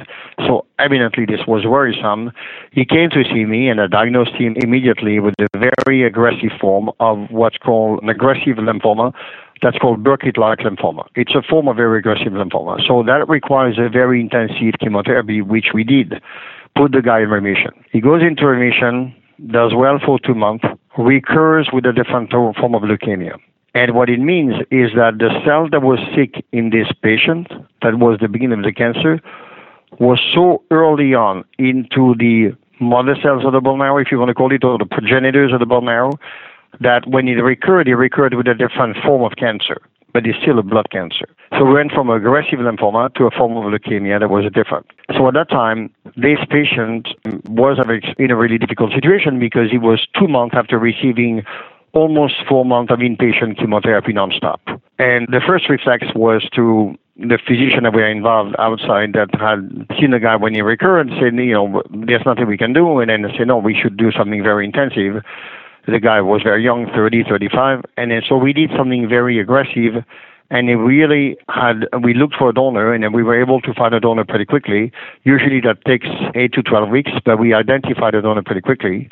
So 0.46 0.64
evidently 0.78 1.26
this 1.26 1.46
was 1.46 1.66
worrisome. 1.66 2.32
He 2.72 2.86
came 2.86 3.10
to 3.10 3.22
see 3.24 3.44
me, 3.44 3.68
and 3.68 3.82
I 3.82 3.86
diagnosed 3.86 4.32
him 4.32 4.54
immediately 4.56 5.20
with 5.20 5.34
a 5.40 5.70
very 5.84 6.04
aggressive 6.04 6.52
form 6.58 6.90
of 7.00 7.30
what's 7.30 7.58
called 7.58 8.02
an 8.02 8.08
aggressive 8.08 8.56
lymphoma 8.56 9.12
that's 9.62 9.78
called 9.78 10.04
Burkitt-like 10.04 10.60
lymphoma. 10.60 11.06
It's 11.14 11.34
a 11.34 11.42
form 11.42 11.68
of 11.68 11.76
very 11.76 11.98
aggressive 11.98 12.32
lymphoma. 12.32 12.86
So 12.86 13.02
that 13.02 13.28
requires 13.28 13.78
a 13.78 13.88
very 13.88 14.20
intensive 14.20 14.78
chemotherapy, 14.80 15.42
which 15.42 15.66
we 15.74 15.84
did. 15.84 16.22
Put 16.76 16.92
the 16.92 17.02
guy 17.02 17.20
in 17.20 17.30
remission. 17.30 17.72
He 17.90 18.00
goes 18.00 18.22
into 18.22 18.46
remission, 18.46 19.14
does 19.50 19.72
well 19.74 19.98
for 20.04 20.18
two 20.18 20.34
months, 20.34 20.64
recurs 20.96 21.68
with 21.72 21.86
a 21.86 21.92
different 21.92 22.30
form 22.30 22.74
of 22.74 22.82
leukemia. 22.82 23.38
And 23.74 23.94
what 23.94 24.08
it 24.08 24.20
means 24.20 24.54
is 24.70 24.90
that 24.96 25.18
the 25.18 25.30
cell 25.44 25.68
that 25.70 25.82
was 25.82 25.98
sick 26.14 26.44
in 26.52 26.70
this 26.70 26.88
patient, 27.02 27.48
that 27.82 27.98
was 27.98 28.18
the 28.20 28.28
beginning 28.28 28.60
of 28.60 28.64
the 28.64 28.72
cancer, 28.72 29.20
was 29.98 30.20
so 30.34 30.62
early 30.70 31.14
on 31.14 31.44
into 31.58 32.14
the 32.18 32.56
mother 32.80 33.16
cells 33.22 33.44
of 33.44 33.52
the 33.52 33.60
bone 33.60 33.78
marrow, 33.78 33.98
if 33.98 34.08
you 34.10 34.18
want 34.18 34.28
to 34.28 34.34
call 34.34 34.52
it, 34.52 34.64
or 34.64 34.78
the 34.78 34.86
progenitors 34.86 35.52
of 35.52 35.60
the 35.60 35.66
bone 35.66 35.84
marrow, 35.84 36.12
that 36.80 37.06
when 37.08 37.28
it 37.28 37.40
recurred, 37.42 37.88
it 37.88 37.96
recurred 37.96 38.34
with 38.34 38.46
a 38.46 38.54
different 38.54 38.96
form 39.04 39.22
of 39.22 39.36
cancer, 39.36 39.80
but 40.12 40.26
it's 40.26 40.38
still 40.42 40.58
a 40.58 40.62
blood 40.62 40.90
cancer. 40.90 41.28
So 41.58 41.64
we 41.64 41.74
went 41.74 41.92
from 41.92 42.10
aggressive 42.10 42.58
lymphoma 42.58 43.14
to 43.14 43.24
a 43.24 43.30
form 43.30 43.56
of 43.56 43.64
leukemia 43.64 44.20
that 44.20 44.30
was 44.30 44.44
different. 44.52 44.86
So 45.16 45.28
at 45.28 45.34
that 45.34 45.50
time, 45.50 45.92
this 46.16 46.38
patient 46.50 47.08
was 47.48 47.78
in 48.18 48.30
a 48.30 48.36
really 48.36 48.58
difficult 48.58 48.92
situation 48.92 49.38
because 49.38 49.70
he 49.70 49.78
was 49.78 50.06
two 50.18 50.28
months 50.28 50.54
after 50.56 50.78
receiving 50.78 51.42
almost 51.92 52.34
four 52.48 52.64
months 52.64 52.92
of 52.92 52.98
inpatient 52.98 53.58
chemotherapy 53.58 54.12
nonstop. 54.12 54.60
And 54.98 55.26
the 55.28 55.40
first 55.46 55.68
reflex 55.68 56.06
was 56.14 56.46
to 56.54 56.96
the 57.16 57.38
physician 57.44 57.82
that 57.82 57.92
we 57.94 58.02
were 58.02 58.08
involved 58.08 58.54
outside 58.58 59.14
that 59.14 59.34
had 59.40 59.86
seen 59.98 60.12
the 60.12 60.20
guy 60.20 60.36
when 60.36 60.54
he 60.54 60.62
recurred 60.62 61.08
and 61.08 61.16
said, 61.18 61.34
you 61.34 61.52
know, 61.52 61.82
there's 61.90 62.24
nothing 62.24 62.46
we 62.46 62.56
can 62.56 62.72
do. 62.72 63.00
And 63.00 63.10
then 63.10 63.22
they 63.22 63.36
said, 63.36 63.48
no, 63.48 63.58
we 63.58 63.74
should 63.74 63.96
do 63.96 64.12
something 64.12 64.42
very 64.42 64.64
intensive 64.64 65.24
the 65.90 66.00
guy 66.00 66.20
was 66.20 66.42
very 66.42 66.62
young, 66.62 66.86
30, 66.94 67.24
35, 67.28 67.84
and 67.96 68.10
then 68.10 68.22
so 68.28 68.36
we 68.36 68.52
did 68.52 68.70
something 68.76 69.08
very 69.08 69.38
aggressive. 69.40 70.04
And 70.50 70.70
it 70.70 70.76
really 70.76 71.36
had, 71.50 71.86
we 72.02 72.14
looked 72.14 72.34
for 72.36 72.48
a 72.48 72.54
donor 72.54 72.94
and 72.94 73.04
then 73.04 73.12
we 73.12 73.22
were 73.22 73.38
able 73.38 73.60
to 73.60 73.74
find 73.74 73.94
a 73.94 74.00
donor 74.00 74.24
pretty 74.24 74.46
quickly. 74.46 74.90
Usually 75.24 75.60
that 75.60 75.84
takes 75.84 76.08
8 76.34 76.54
to 76.54 76.62
12 76.62 76.88
weeks, 76.88 77.10
but 77.26 77.38
we 77.38 77.52
identified 77.52 78.14
a 78.14 78.22
donor 78.22 78.42
pretty 78.42 78.62
quickly 78.62 79.10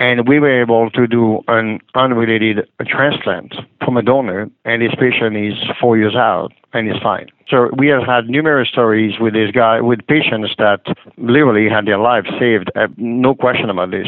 and 0.00 0.28
we 0.28 0.38
were 0.38 0.60
able 0.62 0.90
to 0.90 1.06
do 1.06 1.40
an 1.48 1.80
unrelated 1.94 2.68
transplant 2.86 3.54
from 3.84 3.96
a 3.96 4.02
donor, 4.02 4.48
and 4.64 4.82
this 4.82 4.94
patient 4.98 5.36
is 5.36 5.54
four 5.80 5.96
years 5.98 6.14
out 6.14 6.52
and 6.72 6.88
is 6.88 6.96
fine. 7.02 7.28
So 7.48 7.70
we 7.76 7.88
have 7.88 8.04
had 8.04 8.28
numerous 8.28 8.68
stories 8.68 9.18
with 9.18 9.32
this 9.32 9.50
guy, 9.50 9.80
with 9.80 10.06
patients 10.06 10.54
that 10.58 10.82
literally 11.16 11.68
had 11.68 11.86
their 11.86 11.98
lives 11.98 12.28
saved, 12.38 12.70
uh, 12.76 12.88
no 12.96 13.34
question 13.34 13.70
about 13.70 13.90
this, 13.90 14.06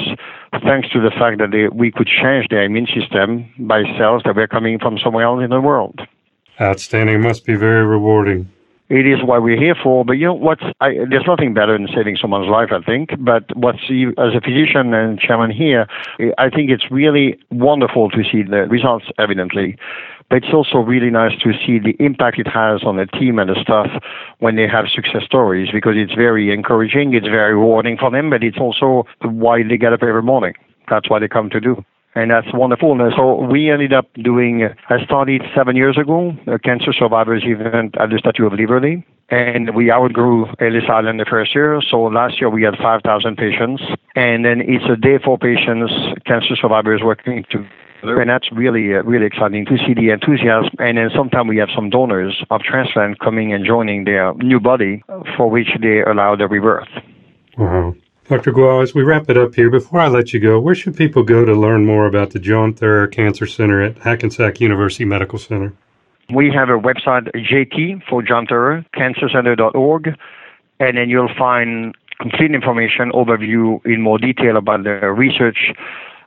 thanks 0.63 0.91
to 0.91 1.01
the 1.01 1.11
fact 1.11 1.39
that 1.39 1.51
they, 1.51 1.69
we 1.69 1.91
could 1.91 2.07
change 2.07 2.49
their 2.51 2.63
immune 2.63 2.87
system 2.87 3.49
by 3.59 3.83
cells 3.99 4.23
that 4.25 4.37
were 4.37 4.47
coming 4.47 4.79
from 4.79 4.99
somewhere 4.99 5.25
else 5.25 5.43
in 5.43 5.51
the 5.51 5.61
world. 5.61 6.01
Outstanding. 6.61 7.23
Must 7.23 7.47
be 7.47 7.57
very 7.57 7.85
rewarding 7.87 8.51
it 8.91 9.07
is 9.07 9.23
what 9.23 9.43
we're 9.43 9.59
here 9.59 9.77
for. 9.81 10.05
But 10.05 10.15
you 10.15 10.27
know 10.27 10.35
what's 10.35 10.65
I, 10.81 10.95
there's 11.09 11.27
nothing 11.27 11.55
better 11.55 11.79
than 11.79 11.89
saving 11.95 12.17
someone's 12.17 12.49
life, 12.49 12.71
I 12.73 12.83
think. 12.83 13.11
But 13.19 13.45
what's 13.57 13.85
as 13.85 14.35
a 14.35 14.41
physician 14.41 14.93
and 14.93 15.19
chairman 15.19 15.51
here, 15.51 15.87
I 16.37 16.51
think 16.51 16.71
it's 16.71 16.91
really 16.91 17.39
wonderful 17.51 18.11
to 18.11 18.23
see 18.25 18.43
the 18.43 18.67
results 18.69 19.07
evidently. 19.19 19.79
But 20.29 20.45
it's 20.45 20.53
also 20.53 20.79
really 20.79 21.11
nice 21.11 21.39
to 21.43 21.53
see 21.65 21.79
the 21.79 21.97
impact 21.99 22.39
it 22.39 22.47
has 22.47 22.83
on 22.85 22.97
the 22.97 23.07
team 23.07 23.39
and 23.39 23.51
the 23.51 23.61
staff 23.61 23.91
when 24.39 24.57
they 24.57 24.69
have 24.69 24.87
success 24.89 25.25
stories 25.25 25.71
because 25.73 25.95
it's 25.97 26.15
very 26.15 26.53
encouraging, 26.53 27.15
it's 27.15 27.27
very 27.27 27.55
rewarding 27.55 27.97
for 27.97 28.11
them, 28.11 28.31
but 28.31 28.45
it's 28.45 28.59
also 28.59 29.07
why 29.23 29.63
they 29.63 29.77
get 29.77 29.93
up 29.93 30.03
every 30.03 30.23
morning. 30.23 30.55
That's 30.89 31.11
what 31.11 31.21
they 31.21 31.29
come 31.29 31.51
to 31.51 31.61
do 31.61 31.85
and 32.15 32.31
that's 32.31 32.53
wonderful. 32.53 33.01
And 33.01 33.13
so 33.17 33.47
we 33.47 33.71
ended 33.71 33.93
up 33.93 34.13
doing, 34.15 34.69
I 34.89 35.05
started 35.05 35.43
seven 35.55 35.77
years 35.77 35.97
ago, 35.97 36.35
a 36.47 36.59
cancer 36.59 36.93
survivors 36.93 37.43
event 37.45 37.95
at 37.99 38.11
the 38.11 38.19
Statue 38.19 38.47
of 38.47 38.53
Liberty, 38.53 39.05
and 39.29 39.75
we 39.75 39.93
outgrew 39.93 40.47
Ellis 40.59 40.85
Island 40.89 41.21
the 41.21 41.27
first 41.29 41.55
year. 41.55 41.81
So 41.89 42.03
last 42.03 42.41
year 42.41 42.51
we 42.51 42.63
had 42.63 42.77
5,000 42.77 43.37
patients, 43.37 43.83
and 44.17 44.45
then 44.45 44.61
it's 44.61 44.85
a 44.91 44.97
day 44.97 45.19
for 45.25 45.39
patients, 45.39 45.93
cancer 46.27 46.57
survivors 46.57 47.01
working 47.03 47.45
together. 47.45 47.71
And 48.03 48.31
that's 48.31 48.51
really, 48.51 48.95
uh, 48.95 49.03
really 49.03 49.27
exciting 49.27 49.67
to 49.67 49.77
see 49.87 49.95
the 49.95 50.09
enthusiasm. 50.11 50.71
And 50.79 50.97
then 50.99 51.11
sometimes 51.15 51.49
we 51.49 51.59
have 51.59 51.69
some 51.75 51.91
donors 51.91 52.43
of 52.51 52.63
transplant 52.63 53.21
coming 53.21 53.53
and 53.53 53.65
joining 53.65 54.05
their 54.05 54.35
new 54.35 54.59
body 54.59 55.05
for 55.37 55.51
which 55.51 55.69
they 55.81 56.01
allow 56.03 56.35
the 56.35 56.49
rebirth. 56.49 56.89
Wow. 57.59 57.95
Dr. 58.29 58.53
Goy, 58.53 58.81
as 58.81 58.95
we 58.95 59.03
wrap 59.03 59.29
it 59.29 59.37
up 59.37 59.55
here, 59.57 59.71
before 59.71 59.99
I 59.99 60.09
let 60.09 60.33
you 60.33 60.39
go, 60.39 60.61
where 60.61 60.75
should 60.75 60.97
people 60.97 61.25
go 61.25 61.45
to 61.45 61.53
learn 61.53 61.85
more 61.85 62.07
about 62.07 62.31
the 62.31 62.39
John 62.39 62.73
Theurer 62.73 63.11
Cancer 63.11 63.47
Center 63.47 63.83
at 63.83 63.99
Hackensack 63.99 64.61
University 64.61 65.05
Medical 65.05 65.39
Center? 65.39 65.73
We 66.33 66.53
have 66.53 66.69
a 66.69 66.79
website, 66.79 67.29
JT 67.35 68.05
for 68.09 68.23
John 68.23 68.47
Theurer, 68.47 68.85
cancercenter.org, 68.95 70.17
and 70.79 70.97
then 70.97 71.11
you'll 71.11 71.35
find 71.37 71.97
complete 72.21 72.53
information, 72.53 73.11
overview 73.13 73.85
in 73.85 74.01
more 74.01 74.19
detail 74.19 74.57
about 74.57 74.85
the 74.85 75.11
research, 75.11 75.73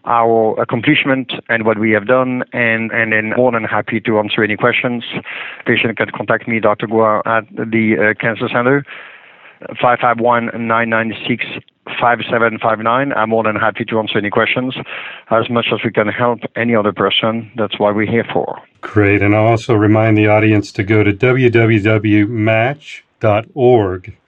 our 0.04 0.60
accomplishment 0.60 1.32
and 1.48 1.66
what 1.66 1.80
we 1.80 1.92
have 1.92 2.08
done, 2.08 2.44
and, 2.52 2.92
and 2.92 3.14
then 3.14 3.32
more 3.38 3.54
than 3.54 3.64
happy 3.64 4.02
to 4.02 4.20
answer 4.20 4.44
any 4.44 4.58
questions. 4.58 5.06
Patient 5.66 5.96
can 5.98 6.10
contact 6.10 6.50
me, 6.50 6.60
Dr. 6.60 6.88
Goy, 6.88 7.22
at 7.26 7.48
the 7.56 7.96
uh, 7.98 8.14
Cancer 8.20 8.50
Center, 8.50 8.86
551 9.80 10.48
996 10.68 11.46
5759. 11.86 13.14
I'm 13.14 13.30
more 13.30 13.44
than 13.44 13.56
happy 13.56 13.86
to 13.86 14.00
answer 14.00 14.18
any 14.18 14.30
questions 14.30 14.76
as 15.30 15.50
much 15.50 15.68
as 15.74 15.80
we 15.84 15.92
can 15.92 16.08
help 16.08 16.40
any 16.56 16.76
other 16.76 16.94
person. 16.94 17.52
That's 17.56 17.80
why 17.80 17.92
we're 17.92 18.10
here 18.10 18.26
for. 18.32 18.62
Great. 18.82 19.22
And 19.22 19.36
I'll 19.36 19.48
also 19.48 19.76
remind 19.76 20.18
the 20.18 20.28
audience 20.28 20.72
to 20.74 20.84
go 20.84 21.04
to 21.04 21.12
www.match.org 21.14 22.18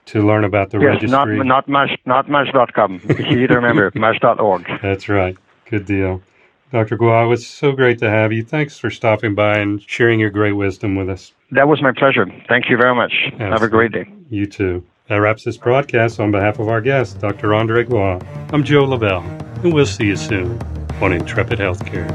to 0.06 0.24
learn 0.24 0.44
about 0.44 0.70
the 0.70 0.78
yes, 0.78 1.02
registry. 1.02 1.36
not 1.38 1.46
not 1.46 1.68
match 1.68 1.98
not 2.06 2.30
match.com. 2.30 3.00
It's 3.04 3.20
easy 3.20 3.46
to 3.48 3.54
remember. 3.54 3.90
match.org. 3.96 4.66
That's 4.80 5.08
right. 5.08 5.36
Good 5.68 5.86
deal. 5.86 6.22
Dr. 6.72 6.96
Goy, 6.96 7.32
it's 7.32 7.46
so 7.46 7.72
great 7.72 7.98
to 8.00 8.10
have 8.10 8.32
you. 8.32 8.44
Thanks 8.44 8.78
for 8.78 8.90
stopping 8.90 9.34
by 9.34 9.58
and 9.58 9.80
sharing 9.88 10.18
your 10.18 10.30
great 10.30 10.52
wisdom 10.52 10.96
with 10.96 11.08
us. 11.08 11.32
That 11.52 11.68
was 11.68 11.80
my 11.80 11.92
pleasure. 11.92 12.26
Thank 12.48 12.68
you 12.68 12.76
very 12.76 12.94
much. 12.94 13.12
Absolutely. 13.24 13.46
Have 13.46 13.62
a 13.62 13.68
great 13.68 13.92
day. 13.92 14.06
You 14.30 14.46
too. 14.46 14.84
That 15.08 15.18
wraps 15.18 15.44
this 15.44 15.56
broadcast 15.56 16.18
on 16.18 16.32
behalf 16.32 16.58
of 16.58 16.68
our 16.68 16.80
guest, 16.80 17.20
Dr. 17.20 17.54
Andre 17.54 17.84
Goy. 17.84 18.18
I'm 18.52 18.64
Joe 18.64 18.84
Lavelle, 18.84 19.22
and 19.62 19.72
we'll 19.72 19.86
see 19.86 20.06
you 20.06 20.16
soon 20.16 20.60
on 21.00 21.12
Intrepid 21.12 21.60
Healthcare. 21.60 22.10